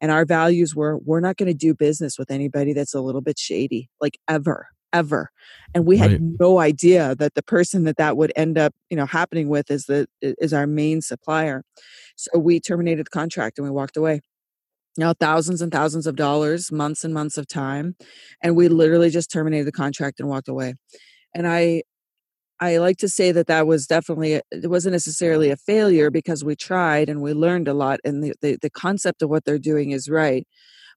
[0.00, 3.20] and our values were we're not going to do business with anybody that's a little
[3.20, 5.30] bit shady, like ever, ever.
[5.74, 6.20] And we had right.
[6.40, 9.86] no idea that the person that that would end up, you know, happening with is
[9.86, 11.64] the is our main supplier.
[12.16, 14.20] So we terminated the contract and we walked away.
[14.96, 17.96] You Now thousands and thousands of dollars, months and months of time,
[18.42, 20.74] and we literally just terminated the contract and walked away.
[21.34, 21.82] And I
[22.60, 26.56] I like to say that that was definitely it wasn't necessarily a failure because we
[26.56, 29.92] tried and we learned a lot and the, the, the concept of what they're doing
[29.92, 30.46] is right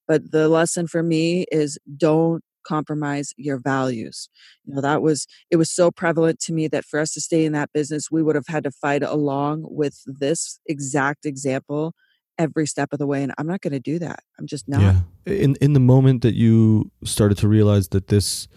[0.07, 4.29] but the lesson for me is don't compromise your values.
[4.65, 7.45] You know that was it was so prevalent to me that for us to stay
[7.45, 11.93] in that business we would have had to fight along with this exact example
[12.37, 14.19] every step of the way and i'm not going to do that.
[14.39, 14.81] I'm just not.
[14.81, 14.99] Yeah.
[15.25, 18.47] In in the moment that you started to realize that this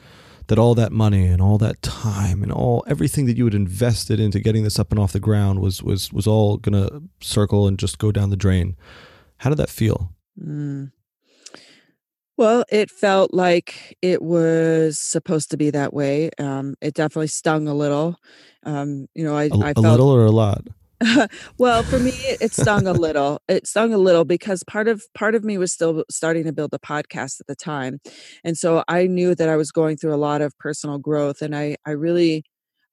[0.48, 4.20] that all that money and all that time and all everything that you had invested
[4.20, 6.88] into getting this up and off the ground was was was all gonna
[7.20, 8.76] circle and just go down the drain.
[9.38, 10.12] How did that feel?
[10.40, 10.92] Mm.
[12.36, 16.30] Well, it felt like it was supposed to be that way.
[16.38, 18.16] Um, it definitely stung a little.
[18.64, 20.66] Um, you know, I, a, I felt, a little or a lot.
[21.58, 23.40] well, for me, it stung a little.
[23.48, 26.72] It stung a little because part of part of me was still starting to build
[26.72, 28.00] a podcast at the time,
[28.44, 31.54] and so I knew that I was going through a lot of personal growth, and
[31.54, 32.44] I I really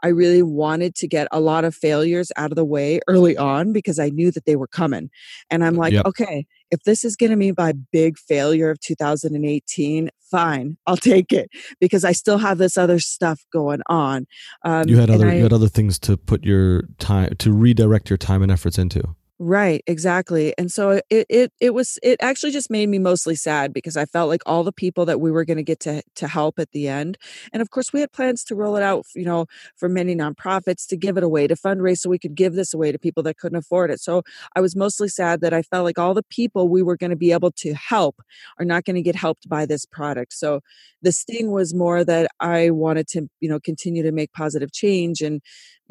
[0.04, 3.72] I really wanted to get a lot of failures out of the way early on
[3.72, 5.10] because I knew that they were coming.
[5.50, 6.06] And I'm like, yep.
[6.06, 11.32] okay, if this is going to be my big failure of 2018, fine, I'll take
[11.32, 14.26] it because I still have this other stuff going on.
[14.64, 18.10] Um, you had other I, you had other things to put your time to redirect
[18.10, 19.16] your time and efforts into.
[19.44, 20.54] Right, exactly.
[20.60, 24.06] And so it it it was it actually just made me mostly sad because I
[24.06, 26.70] felt like all the people that we were going to get to to help at
[26.74, 27.18] the end.
[27.52, 30.86] And of course, we had plans to roll it out, you know, for many nonprofits
[30.90, 33.38] to give it away to fundraise so we could give this away to people that
[33.40, 34.00] couldn't afford it.
[34.00, 34.22] So
[34.56, 37.16] I was mostly sad that I felt like all the people we were going to
[37.16, 38.22] be able to help
[38.60, 40.34] are not going to get helped by this product.
[40.34, 40.60] So
[41.02, 45.22] the sting was more that I wanted to, you know, continue to make positive change
[45.22, 45.42] and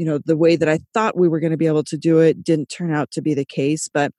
[0.01, 2.19] you know the way that i thought we were going to be able to do
[2.19, 4.13] it didn't turn out to be the case but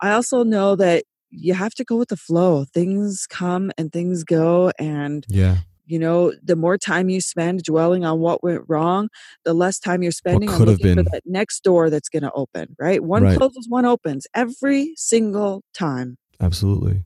[0.00, 2.64] i also know that you have to go with the flow.
[2.64, 5.58] Things come and things go and yeah.
[5.86, 9.08] you know the more time you spend dwelling on what went wrong
[9.44, 12.74] the less time you're spending on looking for that next door that's going to open
[12.78, 13.02] right?
[13.02, 13.36] One right.
[13.36, 16.16] closes one opens every single time.
[16.40, 17.04] Absolutely.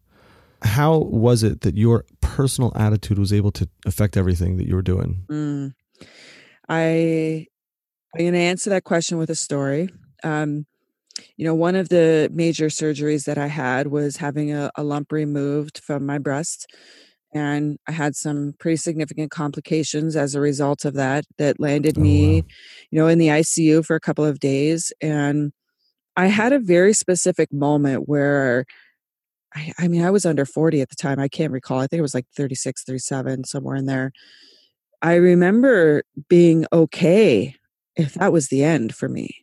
[0.62, 4.82] How was it that your personal attitude was able to affect everything that you were
[4.82, 5.24] doing?
[5.28, 5.74] Mm.
[6.68, 7.46] i
[8.14, 9.88] I'm going to answer that question with a story.
[10.22, 10.66] Um,
[11.36, 15.12] you know, one of the major surgeries that I had was having a, a lump
[15.12, 16.66] removed from my breast.
[17.34, 22.02] And I had some pretty significant complications as a result of that, that landed oh,
[22.02, 22.46] me, wow.
[22.90, 24.92] you know, in the ICU for a couple of days.
[25.00, 25.52] And
[26.14, 28.66] I had a very specific moment where
[29.54, 31.18] I, I, mean, I was under 40 at the time.
[31.18, 31.78] I can't recall.
[31.78, 34.12] I think it was like 36, 37, somewhere in there.
[35.00, 37.56] I remember being okay
[37.96, 39.42] if that was the end for me.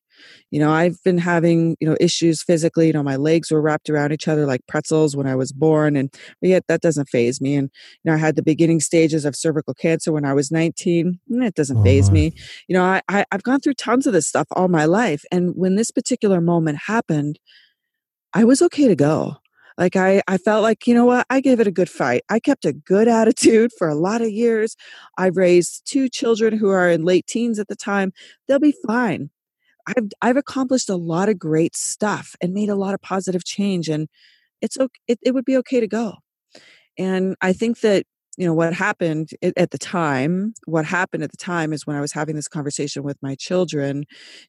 [0.52, 2.88] You know, I've been having, you know, issues physically.
[2.88, 5.96] You know, my legs were wrapped around each other like pretzels when I was born.
[5.96, 7.56] And yet that doesn't faze me.
[7.56, 7.70] And,
[8.04, 11.20] you know, I had the beginning stages of cervical cancer when I was 19.
[11.30, 12.34] And it doesn't oh faze me.
[12.68, 15.24] You know, I, I, I've gone through tons of this stuff all my life.
[15.32, 17.40] And when this particular moment happened,
[18.34, 19.38] I was okay to go.
[19.80, 22.24] Like I, I felt like, you know what, I gave it a good fight.
[22.30, 24.78] I kept a good attitude for a lot of years.
[25.18, 28.14] I've raised two children who are in late teens at the time.
[28.48, 29.32] They'll be fine.
[29.88, 33.90] I've I've accomplished a lot of great stuff and made a lot of positive change
[33.90, 34.10] and
[34.62, 36.16] it's okay it, it would be okay to go.
[36.98, 38.06] And I think that
[38.40, 42.02] you know what happened at the time what happened at the time is when i
[42.02, 44.06] was having this conversation with my children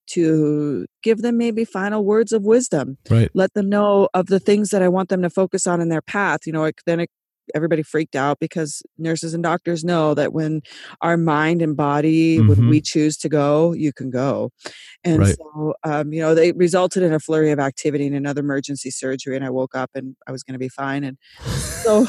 [0.06, 3.30] to give them maybe final words of wisdom right.
[3.34, 6.00] let them know of the things that i want them to focus on in their
[6.00, 7.10] path you know it, then it
[7.54, 10.62] everybody freaked out because nurses and doctors know that when
[11.00, 12.48] our mind and body mm-hmm.
[12.48, 14.50] when we choose to go you can go
[15.04, 15.36] and right.
[15.36, 19.36] so um, you know they resulted in a flurry of activity and another emergency surgery
[19.36, 22.06] and i woke up and i was going to be fine and so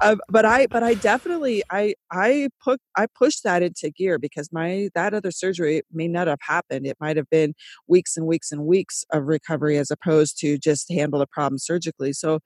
[0.00, 4.50] uh, but i but i definitely i i put i pushed that into gear because
[4.52, 7.54] my that other surgery may not have happened it might have been
[7.88, 12.12] weeks and weeks and weeks of recovery as opposed to just handle the problem surgically
[12.12, 12.40] so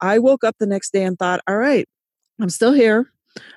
[0.00, 1.86] I woke up the next day and thought, all right,
[2.40, 3.10] I'm still here.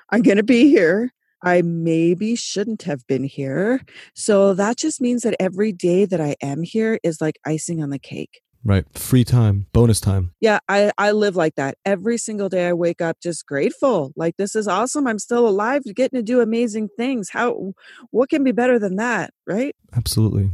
[0.10, 1.12] I'm going to be here.
[1.44, 3.82] I maybe shouldn't have been here.
[4.14, 7.90] So that just means that every day that I am here is like icing on
[7.90, 8.42] the cake.
[8.64, 8.86] Right.
[8.96, 10.36] Free time, bonus time.
[10.40, 11.80] Yeah, I, I live like that.
[11.84, 14.14] Every single day I wake up just grateful.
[14.16, 15.08] Like this is awesome.
[15.08, 17.30] I'm still alive, getting to do amazing things.
[17.32, 17.74] How
[18.12, 19.76] what can be better than that, right?
[19.96, 20.52] Absolutely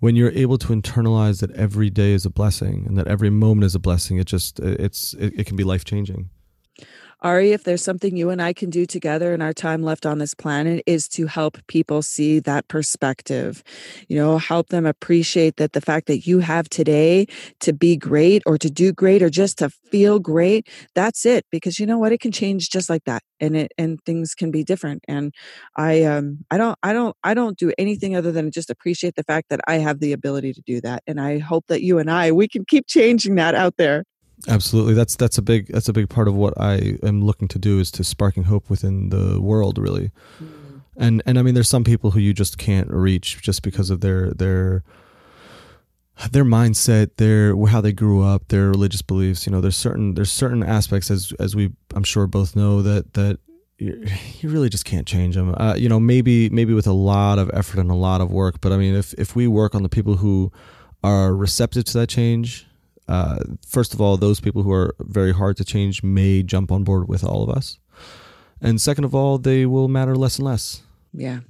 [0.00, 3.64] when you're able to internalize that every day is a blessing and that every moment
[3.64, 6.30] is a blessing, it just it's it, it can be life changing.
[7.26, 10.18] Ari, if there's something you and I can do together in our time left on
[10.18, 13.64] this planet, is to help people see that perspective.
[14.08, 17.26] You know, help them appreciate that the fact that you have today
[17.60, 21.44] to be great or to do great or just to feel great, that's it.
[21.50, 22.12] Because you know what?
[22.12, 23.22] It can change just like that.
[23.40, 25.02] And it and things can be different.
[25.08, 25.34] And
[25.76, 29.24] I um I don't I don't I don't do anything other than just appreciate the
[29.24, 31.02] fact that I have the ability to do that.
[31.08, 34.04] And I hope that you and I we can keep changing that out there.
[34.48, 37.58] Absolutely, that's that's a big that's a big part of what I am looking to
[37.58, 40.12] do is to sparking hope within the world, really.
[40.42, 40.80] Mm.
[40.96, 44.00] And and I mean, there's some people who you just can't reach just because of
[44.00, 44.84] their their
[46.30, 49.46] their mindset, their how they grew up, their religious beliefs.
[49.46, 53.14] You know, there's certain there's certain aspects as as we I'm sure both know that
[53.14, 53.38] that
[53.78, 54.08] you
[54.42, 55.54] really just can't change them.
[55.56, 58.60] Uh, you know, maybe maybe with a lot of effort and a lot of work,
[58.60, 60.50] but I mean, if if we work on the people who
[61.04, 62.65] are receptive to that change
[63.08, 66.84] uh, first of all, those people who are very hard to change may jump on
[66.84, 67.78] board with all of us.
[68.60, 70.82] And second of all, they will matter less and less.
[71.12, 71.40] Yeah.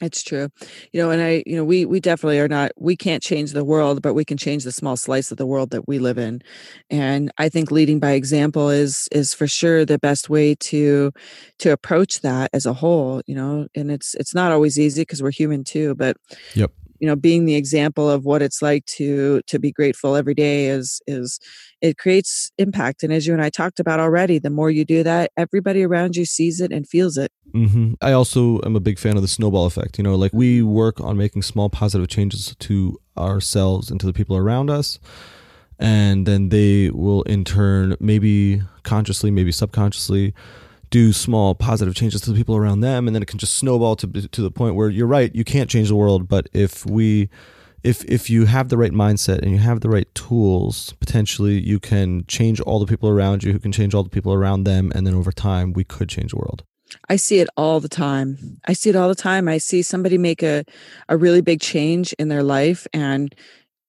[0.00, 0.48] It's true.
[0.92, 3.64] You know, and I, you know, we we definitely are not we can't change the
[3.64, 6.40] world, but we can change the small slice of the world that we live in.
[6.88, 11.10] And I think leading by example is is for sure the best way to
[11.58, 15.20] to approach that as a whole, you know, and it's it's not always easy because
[15.20, 16.16] we're human too, but
[16.54, 20.34] Yep you know being the example of what it's like to to be grateful every
[20.34, 21.38] day is is
[21.80, 25.02] it creates impact and as you and i talked about already the more you do
[25.02, 27.94] that everybody around you sees it and feels it mm-hmm.
[28.00, 31.00] i also am a big fan of the snowball effect you know like we work
[31.00, 34.98] on making small positive changes to ourselves and to the people around us
[35.78, 40.34] and then they will in turn maybe consciously maybe subconsciously
[40.90, 43.96] do small positive changes to the people around them and then it can just snowball
[43.96, 47.28] to to the point where you're right you can't change the world but if we
[47.82, 51.78] if if you have the right mindset and you have the right tools potentially you
[51.78, 54.90] can change all the people around you who can change all the people around them
[54.94, 56.64] and then over time we could change the world
[57.08, 58.60] I see it all the time.
[58.66, 59.46] I see it all the time.
[59.46, 60.64] I see somebody make a,
[61.08, 63.34] a really big change in their life and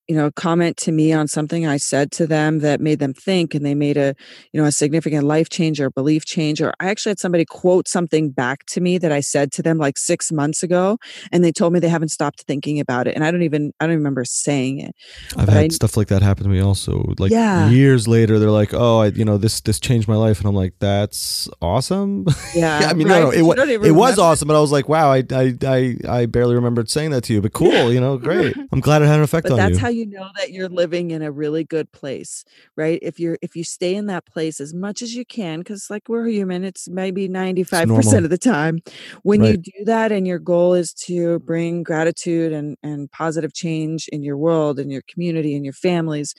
[0.09, 3.53] you know comment to me on something i said to them that made them think
[3.53, 4.15] and they made a
[4.51, 7.87] you know a significant life change or belief change or i actually had somebody quote
[7.87, 10.97] something back to me that i said to them like six months ago
[11.31, 13.85] and they told me they haven't stopped thinking about it and i don't even i
[13.85, 14.95] don't remember saying it
[15.37, 17.69] i've but had I, stuff like that happen to me also like yeah.
[17.69, 20.55] years later they're like oh i you know this this changed my life and i'm
[20.55, 23.19] like that's awesome yeah, yeah i mean right?
[23.19, 26.25] no, no it, it was awesome but i was like wow I, I i i
[26.25, 29.17] barely remembered saying that to you but cool you know great i'm glad it had
[29.17, 31.31] an effect but on that's you how you you know that you're living in a
[31.31, 32.43] really good place
[32.75, 32.99] right?
[33.01, 36.03] If you're if you stay in that place as much as you can because like
[36.07, 38.79] we're human it's maybe 95% of the time.
[39.23, 39.51] When right.
[39.51, 44.23] you do that and your goal is to bring gratitude and and positive change in
[44.23, 46.33] your world and your community and your families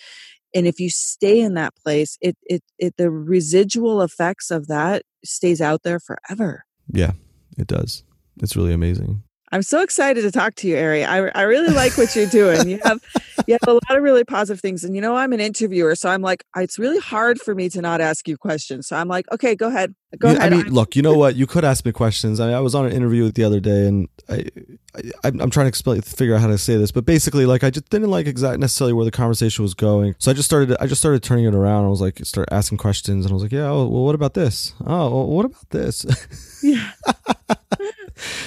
[0.54, 5.02] and if you stay in that place it it, it the residual effects of that
[5.24, 6.64] stays out there forever.
[6.92, 7.12] Yeah
[7.58, 8.04] it does.
[8.40, 9.22] It's really amazing
[9.52, 11.04] I'm so excited to talk to you, Ari.
[11.04, 12.68] I, I really like what you're doing.
[12.68, 13.00] You have
[13.46, 16.08] you have a lot of really positive things, and you know I'm an interviewer, so
[16.08, 18.86] I'm like it's really hard for me to not ask you questions.
[18.86, 20.52] So I'm like, okay, go ahead, go yeah, ahead.
[20.52, 21.34] I mean, look, you know what?
[21.34, 22.38] You could ask me questions.
[22.38, 24.44] I, mean, I was on an interview the other day, and I,
[25.24, 27.70] I am trying to explain, figure out how to say this, but basically, like I
[27.70, 30.86] just didn't like exactly necessarily where the conversation was going, so I just started I
[30.86, 31.86] just started turning it around.
[31.86, 34.74] I was like, start asking questions, and I was like, yeah, well, what about this?
[34.86, 36.06] Oh, well, what about this?
[36.62, 36.92] Yeah.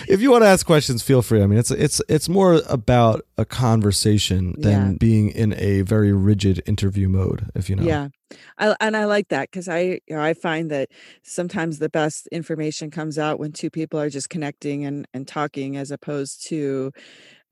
[0.07, 1.41] if you want to ask questions, feel free.
[1.41, 4.97] I mean, it's it's it's more about a conversation than yeah.
[4.99, 7.49] being in a very rigid interview mode.
[7.55, 8.09] If you know, yeah,
[8.57, 10.89] I, and I like that because I you know, I find that
[11.23, 15.77] sometimes the best information comes out when two people are just connecting and and talking
[15.77, 16.91] as opposed to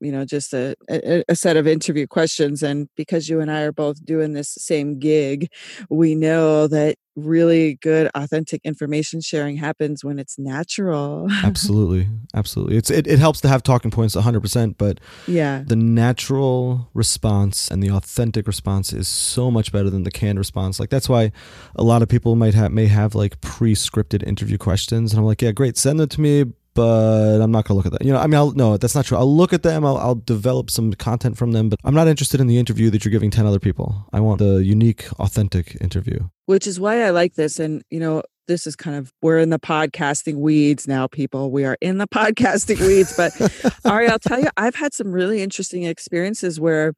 [0.02, 3.62] you know just a, a, a, set of interview questions and because you and i
[3.62, 5.48] are both doing this same gig
[5.88, 11.28] we know that really good authentic information sharing happens when it's natural.
[11.44, 12.76] Absolutely absolutely.
[12.76, 15.62] It's it, it helps to have talking points 100% but yeah.
[15.66, 20.80] the natural response and the authentic response is so much better than the canned response.
[20.80, 21.32] Like that's why
[21.76, 25.42] a lot of people might have may have like pre-scripted interview questions and i'm like
[25.42, 26.44] yeah great send them to me
[26.74, 28.04] but I'm not gonna look at that.
[28.04, 29.18] You know, I mean, I'll, no, that's not true.
[29.18, 29.84] I'll look at them.
[29.84, 33.04] I'll, I'll develop some content from them, but I'm not interested in the interview that
[33.04, 34.06] you're giving ten other people.
[34.12, 36.18] I want the unique, authentic interview.
[36.46, 39.50] Which is why I like this, and you know, this is kind of we're in
[39.50, 41.50] the podcasting weeds now, people.
[41.50, 43.14] We are in the podcasting weeds.
[43.16, 43.32] But
[43.84, 46.94] Ari, I'll tell you, I've had some really interesting experiences where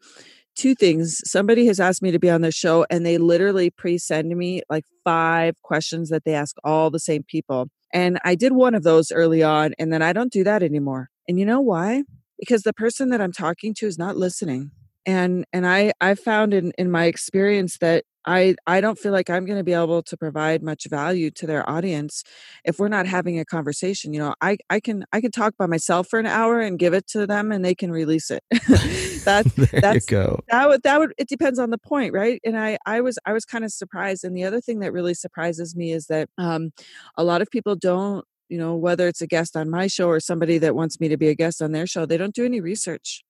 [0.56, 1.20] two things.
[1.24, 4.84] Somebody has asked me to be on their show, and they literally pre-send me like
[5.04, 7.68] five questions that they ask all the same people.
[7.94, 11.10] And I did one of those early on, and then I don't do that anymore.
[11.28, 12.02] And you know why?
[12.40, 14.72] Because the person that I'm talking to is not listening.
[15.06, 19.30] And and I I found in in my experience that I I don't feel like
[19.30, 22.24] I'm going to be able to provide much value to their audience
[22.64, 24.12] if we're not having a conversation.
[24.12, 26.94] You know, I I can I can talk by myself for an hour and give
[26.94, 28.42] it to them and they can release it.
[29.24, 30.40] that there that's you go.
[30.50, 32.40] That would that would it depends on the point, right?
[32.44, 34.24] And I I was I was kind of surprised.
[34.24, 36.70] And the other thing that really surprises me is that um
[37.16, 40.20] a lot of people don't you know whether it's a guest on my show or
[40.20, 42.60] somebody that wants me to be a guest on their show they don't do any
[42.60, 43.24] research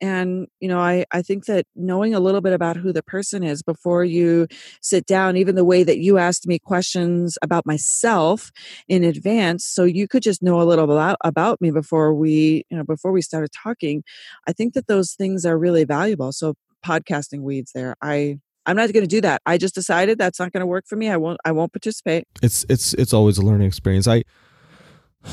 [0.00, 3.42] and you know i i think that knowing a little bit about who the person
[3.42, 4.46] is before you
[4.80, 8.50] sit down even the way that you asked me questions about myself
[8.88, 12.76] in advance so you could just know a little about about me before we you
[12.76, 14.02] know before we started talking
[14.46, 18.92] i think that those things are really valuable so podcasting weeds there i I'm not
[18.92, 19.40] going to do that.
[19.46, 21.08] I just decided that's not going to work for me.
[21.08, 21.40] I won't.
[21.46, 22.28] I won't participate.
[22.42, 24.06] It's it's it's always a learning experience.
[24.06, 24.22] I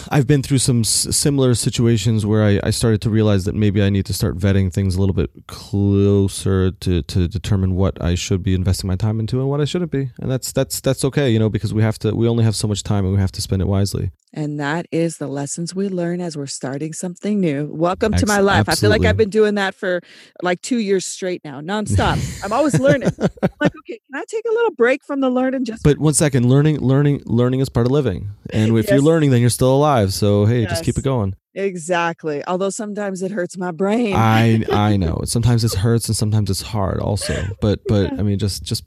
[0.09, 3.81] I've been through some s- similar situations where I, I started to realize that maybe
[3.81, 8.15] I need to start vetting things a little bit closer to, to determine what I
[8.15, 10.11] should be investing my time into and what I shouldn't be.
[10.19, 12.67] And that's that's that's okay, you know, because we have to we only have so
[12.67, 14.11] much time and we have to spend it wisely.
[14.33, 17.69] And that is the lessons we learn as we're starting something new.
[17.71, 18.67] Welcome Ex- to my life.
[18.67, 18.71] Absolutely.
[18.71, 20.01] I feel like I've been doing that for
[20.43, 22.21] like two years straight now, nonstop.
[22.43, 23.09] I'm always learning.
[23.19, 25.65] I'm like, okay, can I take a little break from the learning?
[25.65, 28.29] Just but one second, learning, learning, learning is part of living.
[28.51, 28.91] And if yes.
[28.91, 30.13] you're learning, then you're still alive.
[30.13, 30.71] So hey, yes.
[30.71, 31.35] just keep it going.
[31.53, 32.45] Exactly.
[32.45, 34.15] Although sometimes it hurts my brain.
[34.15, 35.21] I I know.
[35.25, 37.43] Sometimes it hurts and sometimes it's hard also.
[37.61, 38.83] But but I mean just just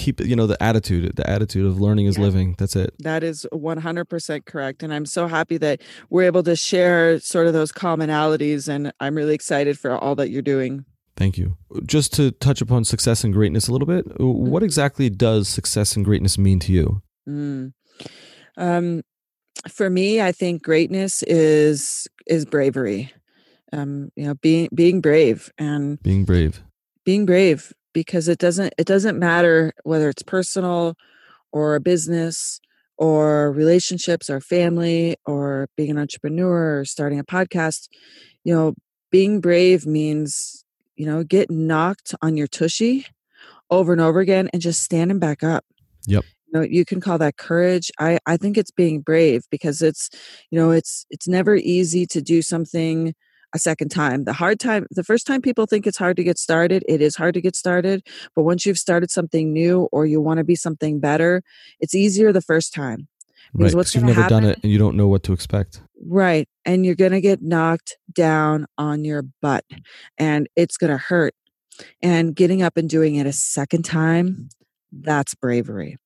[0.00, 2.24] keep you know the attitude the attitude of learning is yeah.
[2.24, 6.56] living that's it that is 100% correct and i'm so happy that we're able to
[6.56, 10.84] share sort of those commonalities and i'm really excited for all that you're doing
[11.16, 14.50] thank you just to touch upon success and greatness a little bit mm-hmm.
[14.50, 17.72] what exactly does success and greatness mean to you mm.
[18.56, 19.02] um,
[19.68, 23.12] for me i think greatness is is bravery.
[23.72, 26.60] Um, you know being being brave and being brave.
[27.04, 30.96] being brave because it doesn't it doesn't matter whether it's personal
[31.52, 32.60] or a business
[32.96, 37.88] or relationships or family or being an entrepreneur or starting a podcast
[38.42, 38.74] you know
[39.12, 40.64] being brave means
[40.96, 43.06] you know get knocked on your tushy
[43.70, 45.64] over and over again and just standing back up.
[46.06, 50.10] Yep know you can call that courage i i think it's being brave because it's
[50.50, 53.14] you know it's it's never easy to do something
[53.54, 54.24] a second time.
[54.24, 57.16] The hard time, the first time people think it's hard to get started, it is
[57.16, 58.06] hard to get started.
[58.34, 61.42] But once you've started something new or you want to be something better,
[61.80, 63.08] it's easier the first time.
[63.52, 65.82] Because right, what's you've never happen, done it and you don't know what to expect.
[66.06, 66.48] Right.
[66.64, 69.64] And you're going to get knocked down on your butt
[70.18, 71.34] and it's going to hurt.
[72.02, 74.50] And getting up and doing it a second time,
[74.92, 75.96] that's bravery.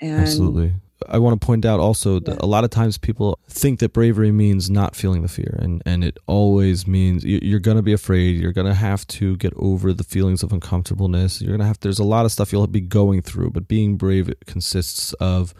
[0.00, 0.74] And Absolutely.
[1.08, 4.32] I want to point out also that a lot of times people think that bravery
[4.32, 8.40] means not feeling the fear, and and it always means you're going to be afraid.
[8.40, 11.42] You're going to have to get over the feelings of uncomfortableness.
[11.42, 11.80] You're going to have.
[11.80, 15.52] There's a lot of stuff you'll be going through, but being brave consists of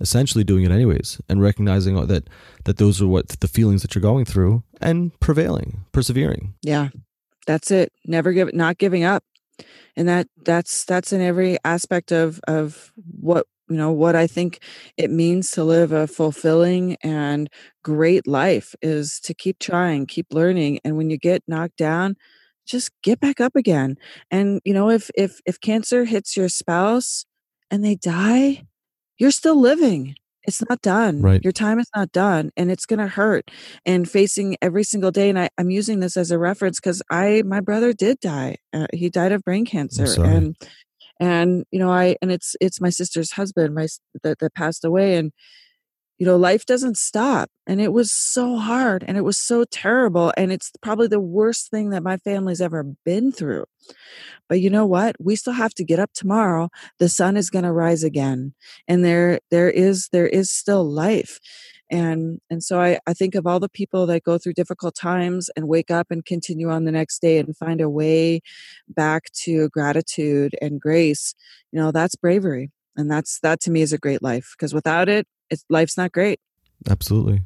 [0.00, 2.28] essentially doing it anyways and recognizing that
[2.64, 6.54] that those are what the feelings that you're going through and prevailing, persevering.
[6.60, 6.88] Yeah,
[7.46, 7.92] that's it.
[8.04, 9.22] Never give, not giving up
[9.96, 14.60] and that that's that's in every aspect of of what you know what i think
[14.96, 17.48] it means to live a fulfilling and
[17.82, 22.16] great life is to keep trying keep learning and when you get knocked down
[22.66, 23.96] just get back up again.
[24.30, 27.24] And you know if if if cancer hits your spouse
[27.70, 28.62] and they die
[29.18, 30.16] you're still living.
[30.44, 31.22] It's not done.
[31.22, 31.40] Right.
[31.44, 33.48] Your time is not done and it's going to hurt.
[33.86, 37.42] And facing every single day and I, i'm using this as a reference because i
[37.46, 40.56] my brother did die uh, he died of brain cancer and
[41.22, 43.86] and you know i and it's it's my sister's husband my
[44.24, 45.32] that, that passed away and
[46.18, 50.32] you know life doesn't stop and it was so hard and it was so terrible
[50.36, 53.64] and it's probably the worst thing that my family's ever been through.
[54.48, 55.16] But you know what?
[55.18, 56.68] We still have to get up tomorrow
[56.98, 58.54] the sun is going to rise again
[58.86, 61.38] and there there is there is still life
[61.92, 65.50] and and so I, I think of all the people that go through difficult times
[65.54, 68.40] and wake up and continue on the next day and find a way
[68.88, 71.34] back to gratitude and grace
[71.70, 75.08] you know that's bravery and that's that to me is a great life because without
[75.08, 76.40] it it's life's not great
[76.90, 77.42] absolutely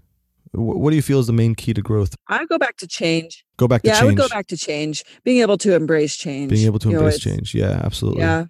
[0.53, 2.15] what do you feel is the main key to growth?
[2.29, 3.45] I go back to change.
[3.59, 3.95] Go back to change.
[3.95, 4.03] yeah, change.
[4.03, 5.05] I would go back to change.
[5.23, 6.51] Being able to embrace change.
[6.51, 7.55] Being able to embrace know, change.
[7.55, 8.23] Yeah, absolutely.
[8.23, 8.45] Yeah.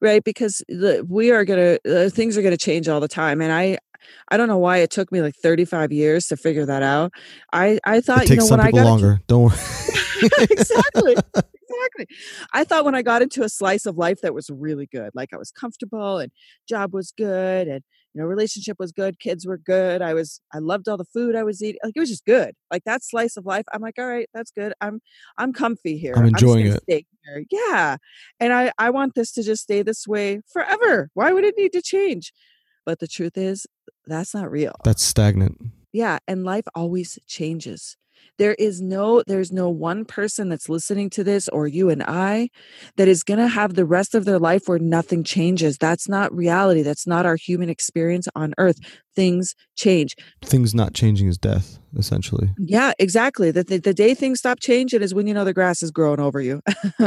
[0.00, 0.22] Right.
[0.22, 3.40] Because the, we are going to, uh, things are going to change all the time.
[3.40, 3.78] And I,
[4.28, 7.12] I don't know why it took me like 35 years to figure that out.
[7.52, 9.20] I I thought it takes you know some people longer.
[9.26, 9.56] Don't worry.
[10.50, 11.16] exactly.
[11.78, 12.16] Exactly.
[12.52, 15.32] I thought when I got into a slice of life that was really good, like
[15.32, 16.32] I was comfortable and
[16.68, 17.82] job was good and
[18.14, 20.02] you know relationship was good, kids were good.
[20.02, 21.80] I was I loved all the food I was eating.
[21.84, 22.54] Like it was just good.
[22.70, 24.72] Like that slice of life, I'm like, all right, that's good.
[24.80, 25.00] I'm
[25.36, 26.14] I'm comfy here.
[26.16, 27.06] I'm enjoying I'm it.
[27.50, 27.96] Yeah.
[28.40, 31.10] And I I want this to just stay this way forever.
[31.14, 32.32] Why would it need to change?
[32.86, 33.66] But the truth is,
[34.08, 34.74] that's not real.
[34.84, 35.58] That's stagnant.
[35.92, 36.18] Yeah.
[36.26, 37.96] And life always changes.
[38.36, 42.50] There is no, there's no one person that's listening to this or you and I
[42.96, 45.76] that is going to have the rest of their life where nothing changes.
[45.76, 46.82] That's not reality.
[46.82, 48.78] That's not our human experience on earth
[49.16, 50.14] things change.
[50.44, 52.50] Things not changing is death, essentially.
[52.58, 53.50] Yeah, exactly.
[53.50, 56.20] The, the, the day things stop changing is when you know the grass is growing
[56.20, 56.60] over you.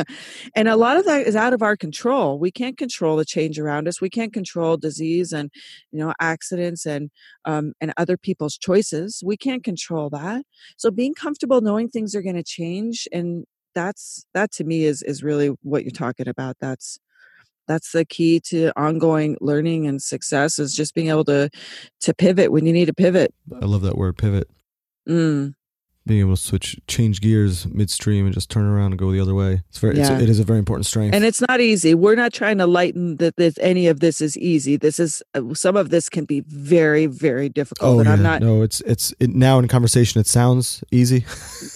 [0.56, 2.40] and a lot of that is out of our control.
[2.40, 4.02] We can't control the change around us.
[4.02, 5.52] We can't control disease and
[5.92, 7.12] you know accidents and
[7.46, 9.22] um, and other people's choices.
[9.26, 10.44] We can't control that.
[10.78, 15.02] So being comfortable knowing things are going to change and that's that to me is
[15.04, 16.58] is really what you're talking about.
[16.60, 17.00] That's
[17.68, 21.50] that's the key to ongoing learning and success is just being able to
[22.02, 24.50] to pivot when you need to pivot i love that word pivot
[25.08, 25.54] mm.
[26.08, 29.36] Being able to switch, change gears midstream, and just turn around and go the other
[29.36, 29.62] way.
[29.70, 30.14] It's very, Yeah.
[30.14, 31.14] it's, it is a very important strength.
[31.14, 34.78] and it's not easy we're not trying to lighten that any of this is easy
[34.78, 38.24] this is uh, some of this can be very very difficult oh and yeah, i'm
[38.24, 40.20] not no, it's it's it, now in conversation.
[40.20, 41.26] It sounds easy.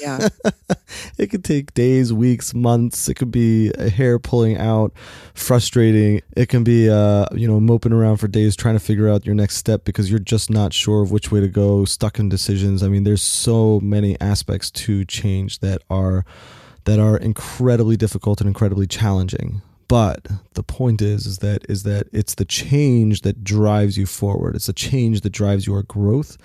[0.01, 0.27] yeah
[1.17, 3.07] it could take days, weeks, months.
[3.09, 4.91] It could be a hair pulling out,
[5.33, 6.21] frustrating.
[6.35, 9.35] It can be, uh, you know, moping around for days trying to figure out your
[9.35, 12.81] next step because you're just not sure of which way to go, stuck in decisions.
[12.83, 16.25] I mean, there's so many aspects to change that are
[16.85, 19.61] that are incredibly difficult and incredibly challenging.
[19.87, 24.55] But the point is, is that is that it's the change that drives you forward.
[24.55, 26.37] It's the change that drives your growth,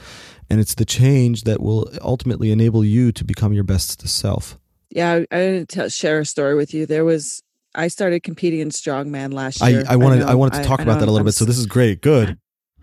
[0.50, 4.58] and it's the change that will ultimately enable you to become your best self.
[4.90, 7.42] yeah i, I didn't tell, share a story with you there was
[7.74, 10.82] i started competing in strongman last year I wanted I, know, wanted to talk I
[10.82, 11.34] about that a little I'm bit.
[11.34, 12.02] So this is great.
[12.02, 12.38] Good.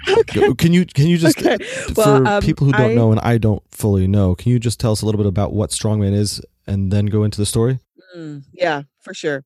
[0.10, 0.54] Okay.
[0.56, 3.20] Can you can you just okay for well um, people who don't I- know and
[3.22, 6.14] I don't fully know, can you just tell us a little bit about what strongman
[6.14, 7.80] is and then go into the story?
[8.16, 9.44] Mm, yeah, for sure.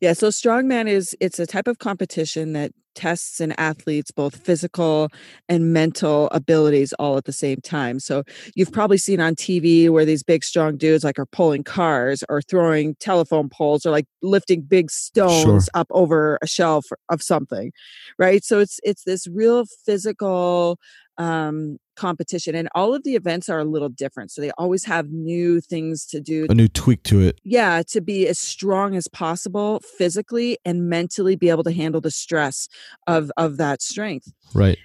[0.00, 5.08] Yeah, so strongman is it's a type of competition that tests an athlete's both physical
[5.48, 8.00] and mental abilities all at the same time.
[8.00, 8.22] So
[8.54, 12.42] you've probably seen on TV where these big strong dudes like are pulling cars or
[12.42, 17.72] throwing telephone poles or like lifting big stones up over a shelf of something.
[18.18, 18.44] Right?
[18.44, 20.78] So it's it's this real physical
[21.18, 24.30] um competition and all of the events are a little different.
[24.32, 27.38] So they always have new things to do A new tweak to it.
[27.44, 32.10] yeah to be as strong as possible physically and mentally be able to handle the
[32.10, 32.68] stress
[33.06, 34.78] of of that strength Right.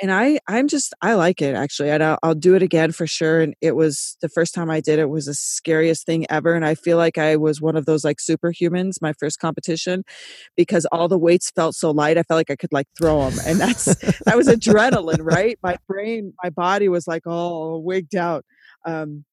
[0.00, 3.06] And i i'm just i like it actually and I'll, I'll do it again for
[3.06, 6.54] sure and it was the first time i did it was the scariest thing ever
[6.54, 10.04] and i feel like i was one of those like superhumans my first competition
[10.56, 13.38] because all the weights felt so light i felt like i could like throw them
[13.46, 13.84] and that's
[14.24, 15.58] that was adrenaline right?
[15.62, 18.44] My brain my body was like all wigged out
[18.84, 19.24] um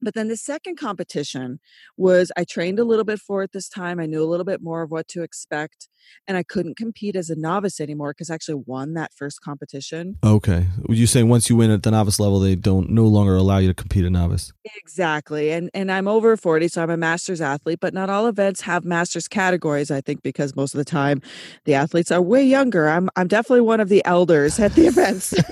[0.00, 1.60] but then the second competition
[1.96, 4.00] was I trained a little bit for it this time.
[4.00, 5.88] I knew a little bit more of what to expect,
[6.26, 10.16] and I couldn't compete as a novice anymore because I actually won that first competition.
[10.24, 10.66] Okay.
[10.88, 13.68] You saying once you win at the novice level, they don't no longer allow you
[13.68, 14.52] to compete at novice.
[14.76, 15.50] Exactly.
[15.50, 18.84] And and I'm over 40, so I'm a master's athlete, but not all events have
[18.84, 21.22] master's categories, I think, because most of the time
[21.64, 22.88] the athletes are way younger.
[22.88, 25.34] I'm I'm definitely one of the elders at the events.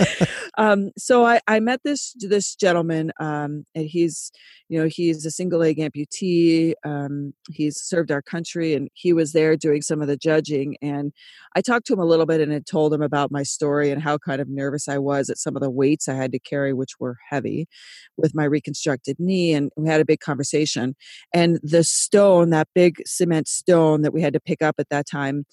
[0.58, 4.32] um, so I, I met this this gentleman, um, and he's
[4.68, 6.74] you know he's a single leg amputee.
[6.84, 10.76] Um, he's served our country, and he was there doing some of the judging.
[10.82, 11.12] And
[11.56, 14.02] I talked to him a little bit and had told him about my story and
[14.02, 16.72] how kind of nervous I was at some of the weights I had to carry,
[16.72, 17.68] which were heavy,
[18.16, 19.54] with my reconstructed knee.
[19.54, 20.96] And we had a big conversation.
[21.32, 25.06] And the stone, that big cement stone that we had to pick up at that
[25.06, 25.46] time.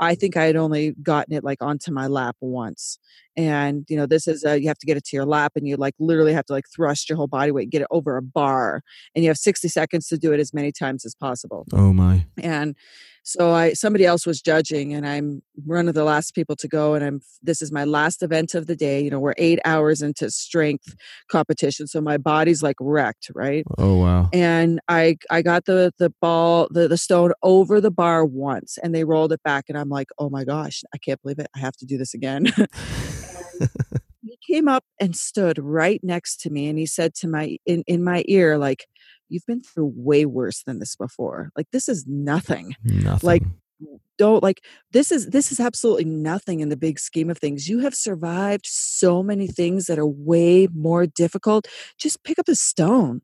[0.00, 2.98] I think I had only gotten it like onto my lap once.
[3.36, 5.66] And, you know, this is a, you have to get it to your lap and
[5.66, 8.22] you like literally have to like thrust your whole body weight, get it over a
[8.22, 8.82] bar.
[9.14, 11.66] And you have 60 seconds to do it as many times as possible.
[11.72, 12.26] Oh my.
[12.42, 12.76] And
[13.24, 16.94] so I, somebody else was judging and I'm one of the last people to go.
[16.94, 19.00] And I'm, this is my last event of the day.
[19.00, 20.96] You know, we're eight hours into strength
[21.30, 21.86] competition.
[21.86, 23.64] So my body's like wrecked, right?
[23.78, 24.28] Oh wow.
[24.32, 28.94] and I I got the the ball the the stone over the bar once and
[28.94, 31.60] they rolled it back and I'm like oh my gosh I can't believe it I
[31.60, 32.46] have to do this again.
[34.24, 37.82] He came up and stood right next to me and he said to my in
[37.86, 38.86] in my ear like
[39.28, 41.50] you've been through way worse than this before.
[41.56, 42.76] Like this is nothing.
[42.84, 43.26] Nothing.
[43.26, 43.42] like
[44.18, 47.68] don't like this is this is absolutely nothing in the big scheme of things.
[47.68, 51.66] You have survived so many things that are way more difficult.
[51.98, 53.22] Just pick up a stone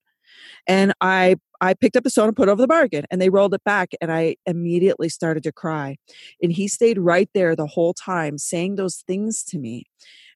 [0.69, 3.31] and i i picked up the stone and put over the bar again and they
[3.31, 5.97] rolled it back and i immediately started to cry
[6.43, 9.85] and he stayed right there the whole time saying those things to me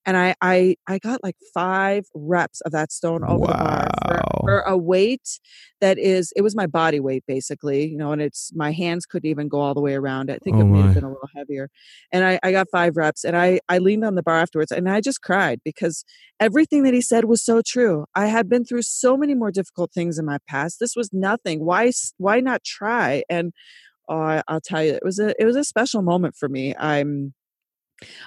[0.04, 4.14] and I I I got like five reps of that stone over the bar for,
[4.14, 4.21] Wow.
[4.42, 4.74] For oh.
[4.74, 5.40] a weight
[5.80, 9.28] that is it was my body weight basically, you know, and it's my hands couldn't
[9.28, 10.34] even go all the way around it.
[10.34, 11.70] I think Oh it may have been a little heavier.
[12.12, 14.88] And I, I got five reps and I I leaned on the bar afterwards and
[14.88, 16.04] I just cried because
[16.40, 18.04] everything that he said was so true.
[18.14, 20.78] I had been through so many more difficult things in my past.
[20.80, 21.64] This was nothing.
[21.64, 23.22] Why why not try?
[23.28, 23.52] And
[24.08, 26.74] oh, I, I'll tell you, it was a it was a special moment for me.
[26.76, 27.34] I'm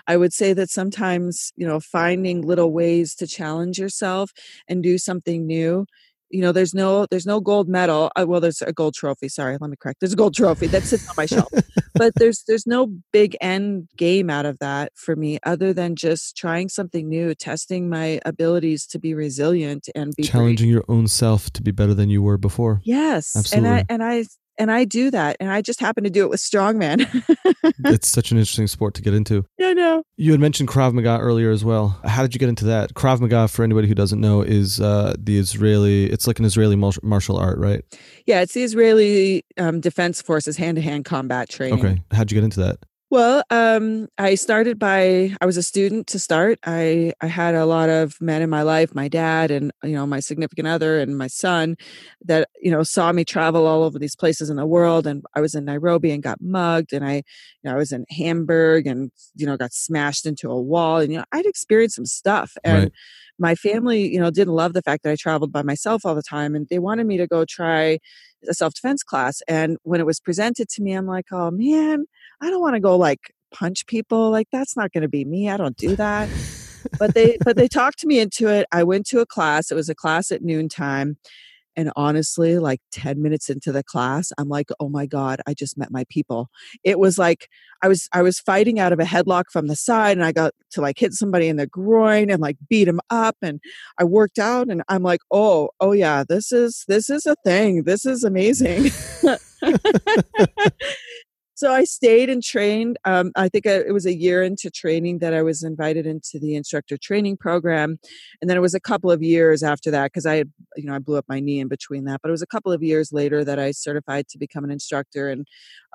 [0.08, 4.32] I would say that sometimes, you know, finding little ways to challenge yourself
[4.68, 5.86] and do something new.
[6.32, 8.12] You know, there's no there's no gold medal.
[8.16, 9.30] Uh, well, there's a gold trophy.
[9.30, 10.00] Sorry, let me correct.
[10.02, 11.50] There's a gold trophy that sits on my shelf,
[11.94, 16.36] but there's there's no big end game out of that for me, other than just
[16.36, 20.32] trying something new, testing my abilities to be resilient and be brave.
[20.32, 22.82] Challenging your own self to be better than you were before.
[22.84, 23.70] Yes, Absolutely.
[23.70, 24.26] and I and I
[24.58, 27.06] and I do that, and I just happen to do it with strongman.
[27.86, 29.46] it's such an interesting sport to get into.
[29.58, 30.04] Yeah, I know.
[30.18, 32.00] You had mentioned Krav Maga earlier as well.
[32.06, 32.94] How did you get into that?
[32.94, 36.06] Krav Maga, for anybody who doesn't know, is uh, the Israeli.
[36.06, 37.84] It's like an Israeli martial art, right?
[38.26, 41.80] Yeah, it's the Israeli um, Defense Forces hand-to-hand combat training.
[41.80, 42.80] Okay, how'd you get into that?
[43.16, 46.60] Well, um, I started by I was a student to start.
[46.66, 50.06] I I had a lot of men in my life, my dad and you know
[50.06, 51.78] my significant other and my son,
[52.26, 55.08] that you know saw me travel all over these places in the world.
[55.08, 57.24] And I was in Nairobi and got mugged, and I you
[57.64, 61.18] know I was in Hamburg and you know got smashed into a wall, and you
[61.20, 62.84] know I'd experienced some stuff and.
[62.86, 62.92] Right.
[63.38, 66.24] My family, you know, didn't love the fact that I traveled by myself all the
[66.24, 68.00] time, and they wanted me to go try
[68.48, 69.42] a self defense class.
[69.48, 72.06] And when it was presented to me, I'm like, oh man,
[72.42, 74.32] I don't want to go like punch people.
[74.32, 75.50] Like that's not going to be me.
[75.50, 76.30] I don't do that.
[77.00, 78.68] but they but they talked me into it.
[78.72, 79.72] I went to a class.
[79.72, 81.18] It was a class at noontime.
[81.76, 85.78] And honestly, like 10 minutes into the class, I'm like, oh my God, I just
[85.78, 86.50] met my people.
[86.84, 87.50] It was like
[87.82, 90.54] I was I was fighting out of a headlock from the side and I got
[90.72, 93.60] to like hit somebody in the groin and like beat him up and
[94.00, 97.84] I worked out and I'm like, oh, oh yeah, this is this is a thing.
[97.84, 98.92] This is amazing.
[101.66, 103.00] so I stayed and trained.
[103.06, 106.54] Um, I think it was a year into training that I was invited into the
[106.54, 107.98] instructor training program,
[108.40, 110.44] and then it was a couple of years after that because I,
[110.76, 112.22] you know, I blew up my knee in between that.
[112.22, 115.28] But it was a couple of years later that I certified to become an instructor,
[115.32, 115.48] and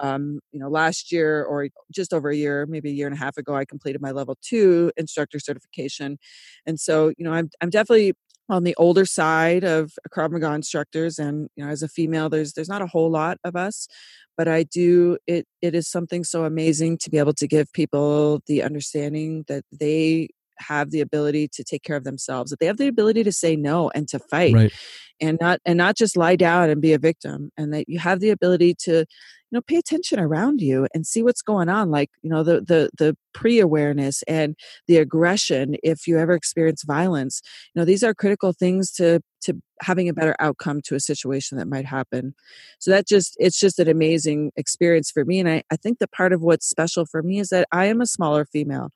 [0.03, 3.21] um, you know, last year or just over a year, maybe a year and a
[3.21, 6.19] half ago, I completed my level two instructor certification,
[6.67, 8.15] and so you know, I'm I'm definitely
[8.51, 12.53] on the older side of Krav Maga instructors, and you know, as a female, there's
[12.55, 13.89] there's not a whole lot of us,
[14.37, 18.43] but I do it it is something so amazing to be able to give people
[18.47, 20.31] the understanding that they
[20.61, 23.57] have the ability to take care of themselves that they have the ability to say
[23.57, 24.73] no and to fight right.
[25.21, 28.21] and not and not just lie down and be a victim and that you have
[28.21, 29.05] the ability to
[29.51, 32.61] you know pay attention around you and see what's going on like you know the
[32.61, 34.55] the the pre-awareness and
[34.87, 37.43] the aggression if you ever experience violence
[37.75, 41.59] you know these are critical things to to having a better outcome to a situation
[41.59, 42.35] that might happen.
[42.79, 46.13] So that just it's just an amazing experience for me and i, I think that
[46.13, 48.91] part of what's special for me is that i am a smaller female.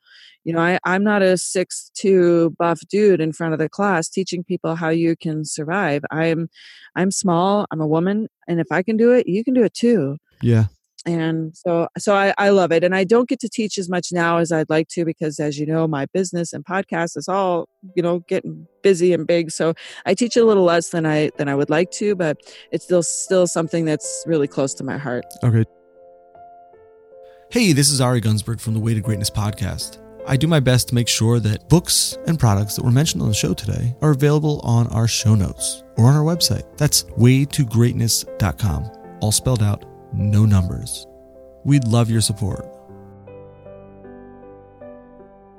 [0.44, 4.08] You know I, i'm not a six two buff dude in front of the class
[4.08, 6.02] teaching people how you can survive.
[6.10, 6.48] I'm
[6.96, 9.74] i'm small i'm a woman and if i can do it you can do it
[9.74, 10.18] too.
[10.42, 10.66] Yeah.
[11.06, 12.82] And so, so I, I love it.
[12.82, 15.58] And I don't get to teach as much now as I'd like to because, as
[15.58, 19.50] you know, my business and podcast is all you know getting busy and big.
[19.50, 19.74] So
[20.06, 22.38] I teach a little less than I than I would like to, but
[22.72, 25.24] it's still still something that's really close to my heart.
[25.42, 25.64] Okay.
[27.50, 29.98] Hey, this is Ari Gunsberg from the Way to Greatness podcast.
[30.26, 33.28] I do my best to make sure that books and products that were mentioned on
[33.28, 36.64] the show today are available on our show notes or on our website.
[36.78, 38.90] That's waytogreatness.com,
[39.20, 39.84] all spelled out
[40.14, 41.06] no numbers.
[41.64, 42.66] We'd love your support.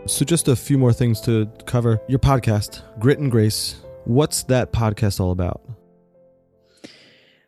[0.08, 2.00] So, just a few more things to cover.
[2.08, 5.62] Your podcast, Grit and Grace, what's that podcast all about?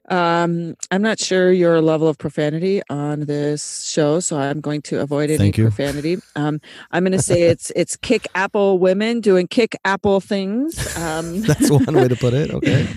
[0.09, 5.01] Um, I'm not sure your level of profanity on this show, so I'm going to
[5.01, 6.17] avoid any profanity.
[6.35, 10.95] Um, I'm going to say it's it's kick apple women doing kick apple things.
[11.07, 12.51] Um, That's one way to put it.
[12.53, 12.87] Okay.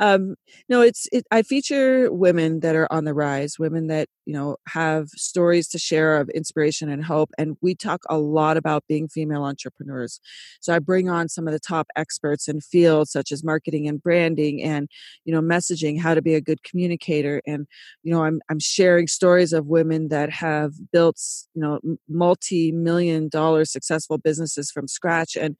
[0.00, 0.36] Um,
[0.68, 4.56] no, it's it, I feature women that are on the rise, women that you know
[4.68, 9.08] have stories to share of inspiration and hope, and we talk a lot about being
[9.08, 10.18] female entrepreneurs.
[10.60, 14.02] So I bring on some of the top experts in fields such as marketing and
[14.02, 14.88] branding, and
[15.26, 17.66] you know messaging, how to be a good communicator, and
[18.02, 21.18] you know I'm I'm sharing stories of women that have built
[21.54, 21.78] you know
[22.08, 25.56] multi-million dollar successful businesses from scratch, and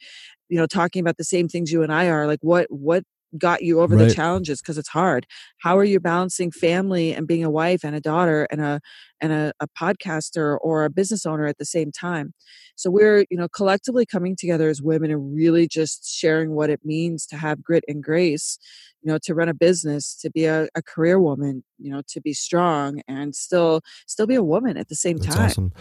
[0.49, 3.05] you know talking about the same things you and I are like what what
[3.39, 4.09] got you over right.
[4.09, 5.27] the challenges because it's hard.
[5.59, 8.81] How are you balancing family and being a wife and a daughter and a
[9.21, 12.35] and a, a, podcaster or a business owner at the same time?
[12.77, 16.81] So we're you know collectively coming together as women and really just sharing what it
[16.85, 18.59] means to have grit and grace
[19.03, 22.21] you know to run a business to be a, a career woman you know to
[22.21, 25.47] be strong and still still be a woman at the same That's time.
[25.47, 25.73] awesome.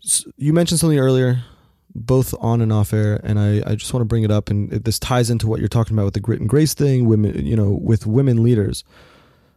[0.00, 1.44] So you mentioned something earlier
[1.94, 4.50] both on and off air, and I, I just want to bring it up.
[4.50, 7.06] And this ties into what you're talking about with the grit and grace thing.
[7.06, 8.84] Women, you know, with women leaders,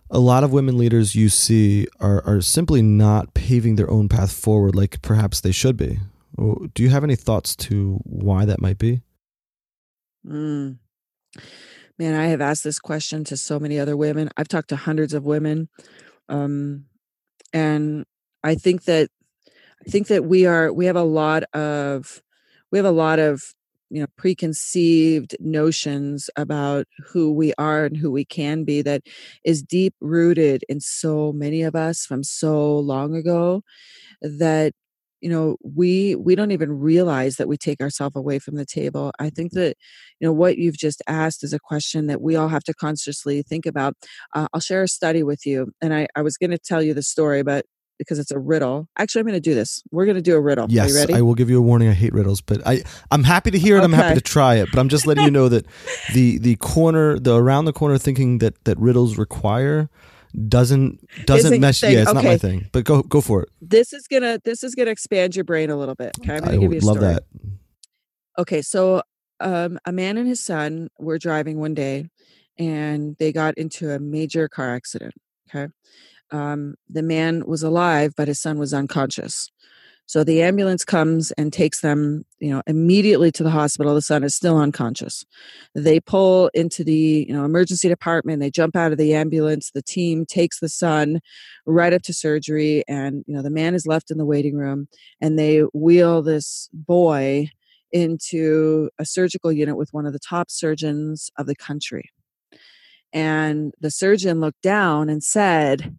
[0.09, 4.31] a lot of women leaders you see are are simply not paving their own path
[4.31, 5.99] forward like perhaps they should be.
[6.37, 9.01] Do you have any thoughts to why that might be?
[10.27, 10.79] Mm.
[11.97, 14.29] Man, I have asked this question to so many other women.
[14.35, 15.69] I've talked to hundreds of women,
[16.27, 16.85] um,
[17.53, 18.05] and
[18.43, 19.09] I think that
[19.87, 22.21] I think that we are we have a lot of
[22.71, 23.43] we have a lot of
[23.89, 29.01] you know preconceived notions about who we are and who we can be that
[29.43, 33.61] is deep rooted in so many of us from so long ago
[34.21, 34.73] that
[35.21, 39.11] you know we we don't even realize that we take ourselves away from the table.
[39.19, 39.77] I think that
[40.19, 43.43] you know what you've just asked is a question that we all have to consciously
[43.43, 43.95] think about.
[44.35, 46.93] Uh, i'll share a study with you and i, I was going to tell you
[46.93, 47.65] the story but
[47.97, 48.87] because it's a riddle.
[48.97, 49.83] Actually, I'm going to do this.
[49.91, 50.67] We're going to do a riddle.
[50.69, 51.89] Yes, I will give you a warning.
[51.89, 53.79] I hate riddles, but I I'm happy to hear it.
[53.79, 53.85] Okay.
[53.85, 55.65] I'm happy to try it, but I'm just letting you know that
[56.13, 59.89] the the corner, the around the corner thinking that that riddles require
[60.47, 61.83] doesn't doesn't mesh.
[61.83, 62.13] Yeah, it's okay.
[62.13, 62.69] not my thing.
[62.71, 63.49] But go go for it.
[63.61, 66.11] This is gonna this is gonna expand your brain a little bit.
[66.19, 67.13] Okay, I'm gonna I give you a love story.
[67.13, 67.23] that.
[68.37, 69.01] Okay, so
[69.39, 72.09] um, a man and his son were driving one day,
[72.57, 75.13] and they got into a major car accident.
[75.49, 75.71] Okay,
[76.31, 79.49] um, the man was alive, but his son was unconscious.
[80.07, 83.95] So the ambulance comes and takes them, you know, immediately to the hospital.
[83.95, 85.25] The son is still unconscious.
[85.73, 88.39] They pull into the, you know, emergency department.
[88.39, 89.71] They jump out of the ambulance.
[89.71, 91.21] The team takes the son
[91.65, 94.87] right up to surgery, and you know, the man is left in the waiting room.
[95.21, 97.49] And they wheel this boy
[97.91, 102.11] into a surgical unit with one of the top surgeons of the country.
[103.11, 105.95] And the surgeon looked down and said,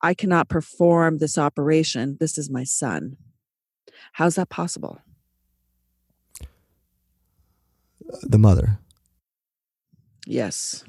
[0.00, 2.16] I cannot perform this operation.
[2.20, 3.16] This is my son.
[4.12, 5.00] How's that possible?
[8.22, 8.78] The mother.
[10.26, 10.84] Yes.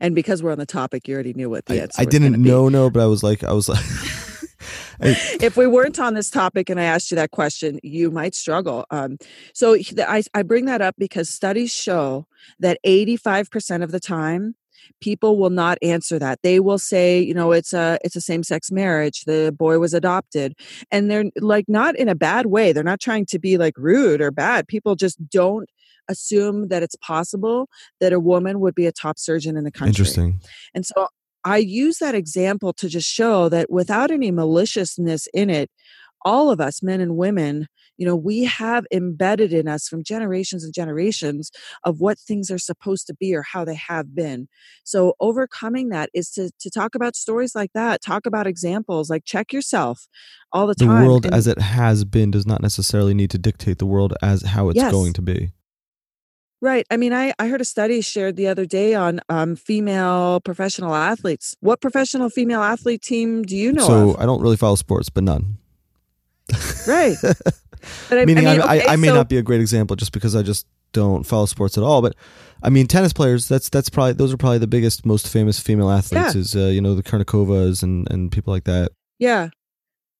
[0.00, 2.40] And because we're on the topic, you already knew what the I, answer I didn't
[2.40, 3.84] know, no, but I was like, I was like,
[5.00, 8.86] if we weren't on this topic and I asked you that question, you might struggle.
[8.90, 9.18] Um,
[9.52, 12.26] so I, I bring that up because studies show
[12.60, 14.54] that 85% of the time,
[15.00, 16.40] people will not answer that.
[16.42, 19.24] They will say you know it's a it's a same sex marriage.
[19.24, 20.54] The boy was adopted.
[20.90, 22.72] And they're like not in a bad way.
[22.72, 24.68] They're not trying to be like rude or bad.
[24.68, 25.68] People just don't
[26.08, 27.68] assume that it's possible
[28.00, 29.88] that a woman would be a top surgeon in the country.
[29.88, 30.40] Interesting.
[30.74, 31.08] And so
[31.46, 35.70] i use that example to just show that without any maliciousness in it
[36.22, 40.64] all of us men and women you know we have embedded in us from generations
[40.64, 41.50] and generations
[41.84, 44.48] of what things are supposed to be or how they have been
[44.84, 49.24] so overcoming that is to to talk about stories like that talk about examples like
[49.24, 50.06] check yourself
[50.52, 53.38] all the time the world and, as it has been does not necessarily need to
[53.38, 54.92] dictate the world as how it's yes.
[54.92, 55.52] going to be
[56.62, 56.86] Right.
[56.90, 60.94] I mean, I, I heard a study shared the other day on um, female professional
[60.94, 61.54] athletes.
[61.60, 63.86] What professional female athlete team do you know?
[63.86, 64.20] So of?
[64.20, 65.58] I don't really follow sports, but none.
[66.86, 67.16] Right.
[68.10, 70.12] I, Meaning, I, mean, okay, I, I may so, not be a great example just
[70.12, 72.02] because I just don't follow sports at all.
[72.02, 72.14] But
[72.62, 73.48] I mean, tennis players.
[73.48, 76.34] That's that's probably those are probably the biggest, most famous female athletes.
[76.34, 76.40] Yeah.
[76.40, 78.92] Is uh, you know the Kournikovas and and people like that.
[79.18, 79.50] Yeah,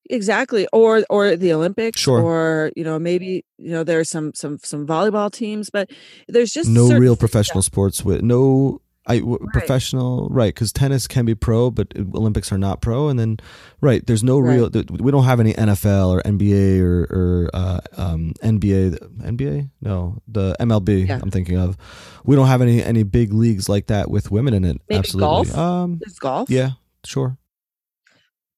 [0.08, 0.68] exactly.
[0.72, 2.00] Or or the Olympics.
[2.00, 2.20] Sure.
[2.20, 5.90] Or you know maybe you know there's some some some volleyball teams, but
[6.28, 9.52] there's just no real professional sports with no I w- right.
[9.52, 13.08] professional right because tennis can be pro, but Olympics are not pro.
[13.08, 13.38] And then
[13.80, 14.56] right, there's no right.
[14.56, 14.84] real.
[14.90, 18.98] We don't have any NFL or NBA or, or uh, um, NBA.
[19.22, 19.70] NBA?
[19.80, 21.08] No, the MLB.
[21.08, 21.20] Yeah.
[21.22, 21.76] I'm thinking of.
[22.24, 24.80] We don't have any any big leagues like that with women in it.
[24.88, 25.50] Maybe Absolutely.
[25.50, 25.56] Golf?
[25.56, 26.50] Um, Is golf?
[26.50, 26.70] Yeah,
[27.04, 27.38] sure.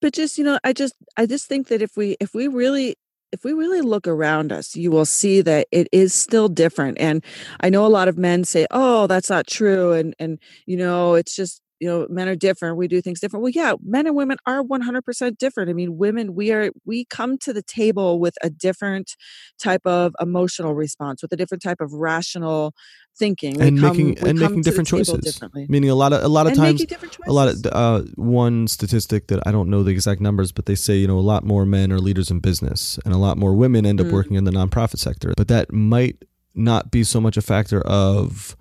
[0.01, 2.96] But just you know, I just I just think that if we if we really
[3.33, 6.99] if we really look around us, you will see that it is still different.
[7.01, 7.24] And
[7.61, 11.14] I know a lot of men say, "Oh, that's not true," and and you know,
[11.14, 14.16] it's just you know men are different we do things different well yeah men and
[14.16, 18.35] women are 100% different i mean women we are we come to the table with
[18.43, 19.14] a different
[19.59, 22.74] type of emotional response with a different type of rational
[23.19, 26.53] thinking and come, making and making different choices meaning a lot of a lot of
[26.53, 26.85] and times
[27.27, 30.75] a lot of uh, one statistic that i don't know the exact numbers but they
[30.75, 33.55] say you know a lot more men are leaders in business and a lot more
[33.55, 34.12] women end up mm.
[34.12, 36.23] working in the nonprofit sector but that might
[36.55, 38.57] not be so much a factor of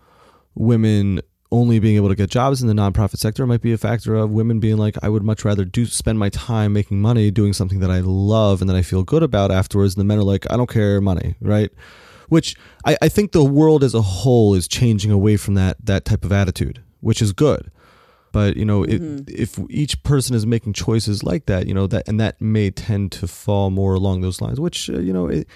[0.55, 3.77] women only being able to get jobs in the nonprofit sector it might be a
[3.77, 7.31] factor of women being like, I would much rather do spend my time making money
[7.31, 9.95] doing something that I love and that I feel good about afterwards.
[9.95, 11.71] And the men are like, I don't care money, right?
[12.27, 12.55] Which
[12.85, 16.25] I, I think the world as a whole is changing away from that that type
[16.25, 17.71] of attitude, which is good.
[18.31, 19.23] But you know, mm-hmm.
[19.27, 22.69] if, if each person is making choices like that, you know that, and that may
[22.69, 24.59] tend to fall more along those lines.
[24.59, 25.47] Which uh, you know, it,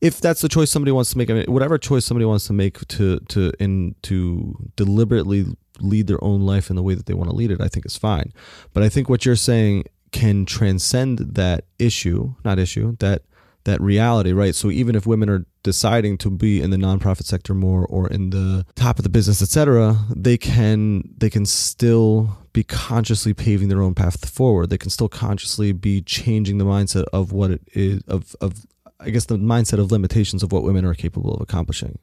[0.00, 2.52] if that's the choice somebody wants to make, I mean, whatever choice somebody wants to
[2.52, 5.46] make to to in to deliberately
[5.80, 7.86] lead their own life in the way that they want to lead it, I think
[7.86, 8.32] is fine.
[8.72, 13.22] But I think what you're saying can transcend that issue, not issue, that
[13.64, 14.54] that reality, right?
[14.54, 18.30] So even if women are deciding to be in the nonprofit sector more or in
[18.30, 23.82] the top of the business, etc., they can they can still be consciously paving their
[23.82, 24.70] own path forward.
[24.70, 28.66] They can still consciously be changing the mindset of what it is of of
[29.00, 31.98] I guess the mindset of limitations of what women are capable of accomplishing.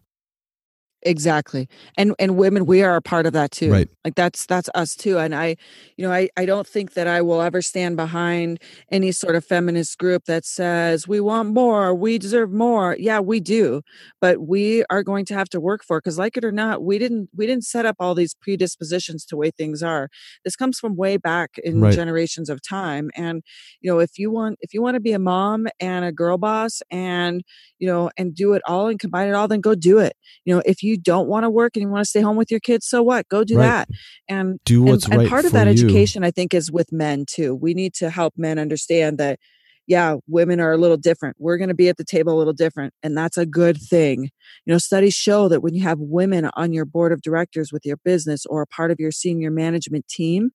[1.03, 1.67] Exactly.
[1.97, 3.71] And and women we are a part of that too.
[3.71, 3.89] Right.
[4.05, 5.55] Like that's that's us too and I
[5.97, 9.43] you know I I don't think that I will ever stand behind any sort of
[9.43, 12.95] feminist group that says we want more, we deserve more.
[12.99, 13.81] Yeah, we do.
[14.19, 16.99] But we are going to have to work for cuz like it or not, we
[16.99, 20.09] didn't we didn't set up all these predispositions to way things are.
[20.45, 21.93] This comes from way back in Right.
[21.95, 23.41] generations of time and
[23.81, 26.37] you know if you want if you want to be a mom and a girl
[26.37, 27.41] boss and
[27.79, 30.13] you know and do it all and combine it all then go do it
[30.45, 32.51] you know if you don't want to work and you want to stay home with
[32.51, 33.65] your kids so what go do Right.
[33.67, 33.89] that
[34.29, 35.73] and Do and, what's and right part of that you.
[35.73, 39.39] education i think is with men too we need to help men understand that
[39.87, 42.53] yeah women are a little different we're going to be at the table a little
[42.53, 44.23] different and that's a good thing
[44.65, 47.83] you know studies show that when you have women on your board of directors with
[47.85, 50.51] your business or a part of your senior management team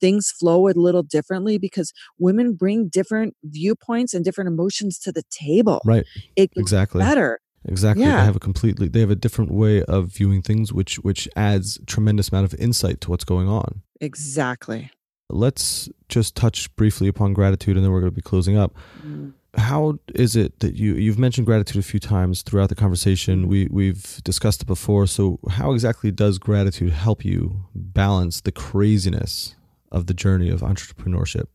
[0.00, 5.22] things flow a little differently because women bring different viewpoints and different emotions to the
[5.30, 6.04] table Right.
[6.34, 7.00] it Exactly.
[7.00, 8.04] better Exactly.
[8.04, 11.78] They have a completely they have a different way of viewing things which which adds
[11.86, 13.82] tremendous amount of insight to what's going on.
[14.00, 14.90] exactly
[15.30, 18.74] Let's just touch briefly upon gratitude and then we're going to be closing up.
[19.06, 19.32] Mm.
[19.56, 23.48] How is it that you you've mentioned gratitude a few times throughout the conversation.
[23.48, 25.06] We we've discussed it before.
[25.06, 29.54] So how exactly does gratitude help you balance the craziness
[29.90, 31.46] of the journey of entrepreneurship?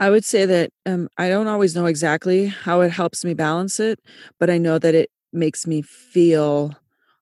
[0.00, 3.80] I would say that um, I don't always know exactly how it helps me balance
[3.80, 4.00] it,
[4.40, 6.74] but I know that it makes me feel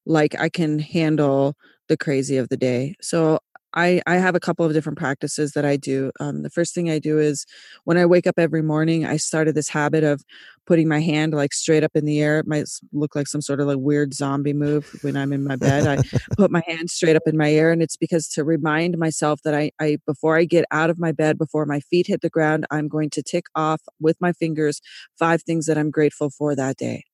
[0.06, 1.56] like I can handle
[1.88, 2.96] the crazy of the day.
[3.02, 3.40] So
[3.74, 6.12] I, I have a couple of different practices that I do.
[6.20, 7.46] Um, the first thing I do is
[7.84, 10.22] when I wake up every morning, I started this habit of
[10.68, 12.38] putting my hand like straight up in the air.
[12.38, 15.56] It might look like some sort of like weird zombie move when I'm in my
[15.56, 15.86] bed.
[15.86, 16.02] I
[16.36, 19.54] put my hand straight up in my air and it's because to remind myself that
[19.54, 22.66] I, I before I get out of my bed before my feet hit the ground
[22.70, 24.80] I'm going to tick off with my fingers
[25.18, 27.04] five things that I'm grateful for that day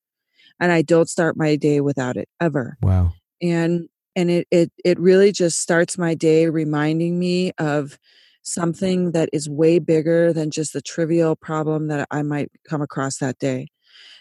[0.61, 3.13] and I don't start my day without it ever Wow.
[3.41, 7.99] and and it it it really just starts my day reminding me of
[8.45, 13.19] something that is way bigger than just the trivial problem that I might come across
[13.19, 13.69] that day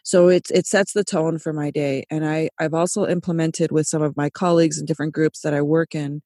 [0.03, 3.87] so it's it sets the tone for my day and i i've also implemented with
[3.87, 6.21] some of my colleagues in different groups that i work in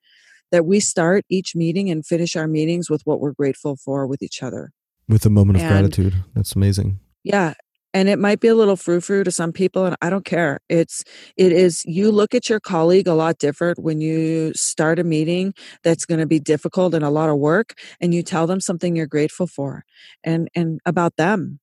[0.51, 4.21] that we start each meeting and finish our meetings with what we're grateful for with
[4.21, 4.71] each other
[5.07, 6.13] With a moment of And- gratitude.
[6.35, 6.99] That's amazing.
[7.23, 7.53] yeah
[7.93, 10.59] and it might be a little frou-frou to some people and i don't care.
[10.69, 11.03] It's
[11.35, 15.53] it is you look at your colleague a lot different when you start a meeting
[15.83, 18.95] that's going to be difficult and a lot of work and you tell them something
[18.95, 19.83] you're grateful for
[20.23, 21.59] and and about them.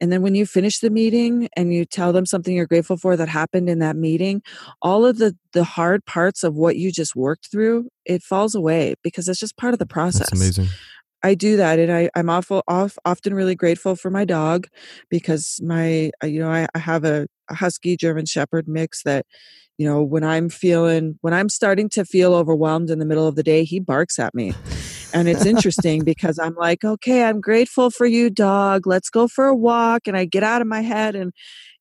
[0.00, 3.16] And then when you finish the meeting and you tell them something you're grateful for
[3.16, 4.42] that happened in that meeting
[4.80, 8.94] all of the the hard parts of what you just worked through it falls away
[9.02, 10.30] because it's just part of the process.
[10.30, 10.68] That's amazing.
[11.28, 14.66] I do that, and I, I'm awful off, often really grateful for my dog
[15.10, 19.26] because my uh, you know I, I have a, a husky German Shepherd mix that
[19.76, 23.36] you know when I'm feeling when I'm starting to feel overwhelmed in the middle of
[23.36, 24.54] the day, he barks at me,
[25.12, 28.86] and it's interesting because I'm like, okay, I'm grateful for you, dog.
[28.86, 31.32] Let's go for a walk, and I get out of my head, and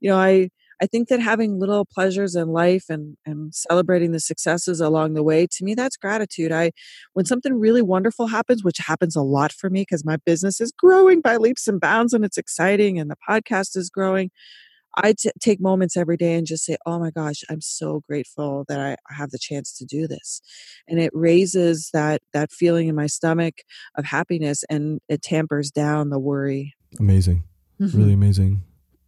[0.02, 0.50] you know I.
[0.82, 5.24] I think that having little pleasures in life and, and celebrating the successes along the
[5.24, 6.52] way, to me, that's gratitude.
[6.52, 6.72] I
[7.14, 10.72] when something really wonderful happens, which happens a lot for me because my business is
[10.72, 14.30] growing by leaps and bounds and it's exciting and the podcast is growing,
[14.96, 18.66] I t- take moments every day and just say, oh my gosh, I'm so grateful
[18.68, 20.42] that I I have the chance to do this.
[20.88, 23.56] And it raises that, that feeling in my stomach
[23.96, 26.74] of happiness and it tampers down the worry.
[27.00, 27.44] Amazing.
[27.80, 28.14] Really mm-hmm.
[28.14, 28.64] amazing.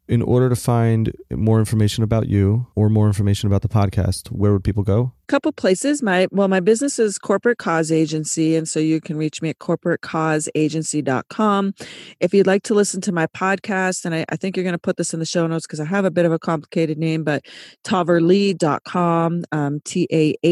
[0.10, 4.51] In order to find more information about you or more information about the podcast, where
[4.51, 5.14] would people go?
[5.26, 6.01] A couple places.
[6.01, 9.60] My well my business is corporate cause agency and so you can reach me at
[9.60, 11.76] corporatecauseagency.com
[12.20, 14.80] if you'd like to listen to my podcast and i, I think you're going to
[14.80, 17.24] put this in the show notes because i have a bit of a complicated name
[17.24, 17.45] but
[17.86, 20.49] tahverlee.com um, t-a-h-v-e-r-l-e-e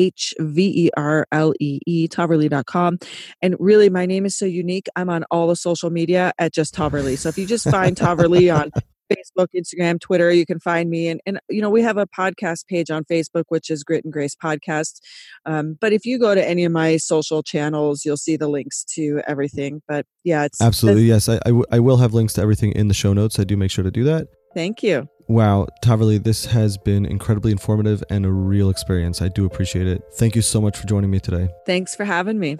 [2.08, 3.00] tahverlee.com
[3.42, 6.76] and really my name is so unique i'm on all the social media at just
[6.76, 8.70] tahverlee so if you just find tahverlee on
[9.12, 10.32] Facebook, Instagram, Twitter.
[10.32, 13.46] You can find me, and and you know we have a podcast page on Facebook,
[13.50, 15.00] which is Grit and Grace Podcast.
[15.46, 18.84] Um, but if you go to any of my social channels, you'll see the links
[18.96, 19.82] to everything.
[19.88, 21.04] But yeah, it's Absolutely.
[21.04, 21.30] Yes.
[21.30, 23.40] I, I, w- I will have links to everything in the show notes.
[23.40, 24.28] I do make sure to do that.
[24.54, 25.08] Thank you.
[25.28, 29.22] Wow, Taverly, this has been incredibly informative and a real experience.
[29.22, 30.02] I do appreciate it.
[30.14, 31.50] Thank you so much for joining me today.
[31.66, 32.58] Thanks for having me.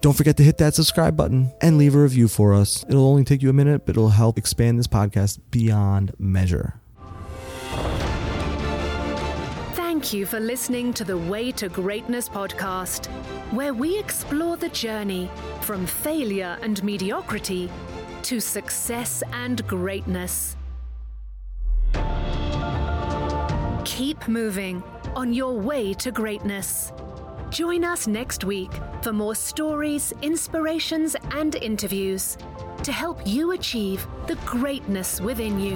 [0.00, 2.84] Don't forget to hit that subscribe button and leave a review for us.
[2.88, 6.80] It'll only take you a minute, but it'll help expand this podcast beyond measure.
[9.74, 13.06] Thank you for listening to the Way to Greatness podcast,
[13.52, 15.28] where we explore the journey
[15.62, 17.68] from failure and mediocrity
[18.22, 20.56] to success and greatness.
[23.98, 24.80] keep moving
[25.16, 26.92] on your way to greatness.
[27.50, 28.70] Join us next week
[29.00, 32.36] for more stories, inspirations, and interviews
[32.82, 35.74] to help you achieve the greatness within you.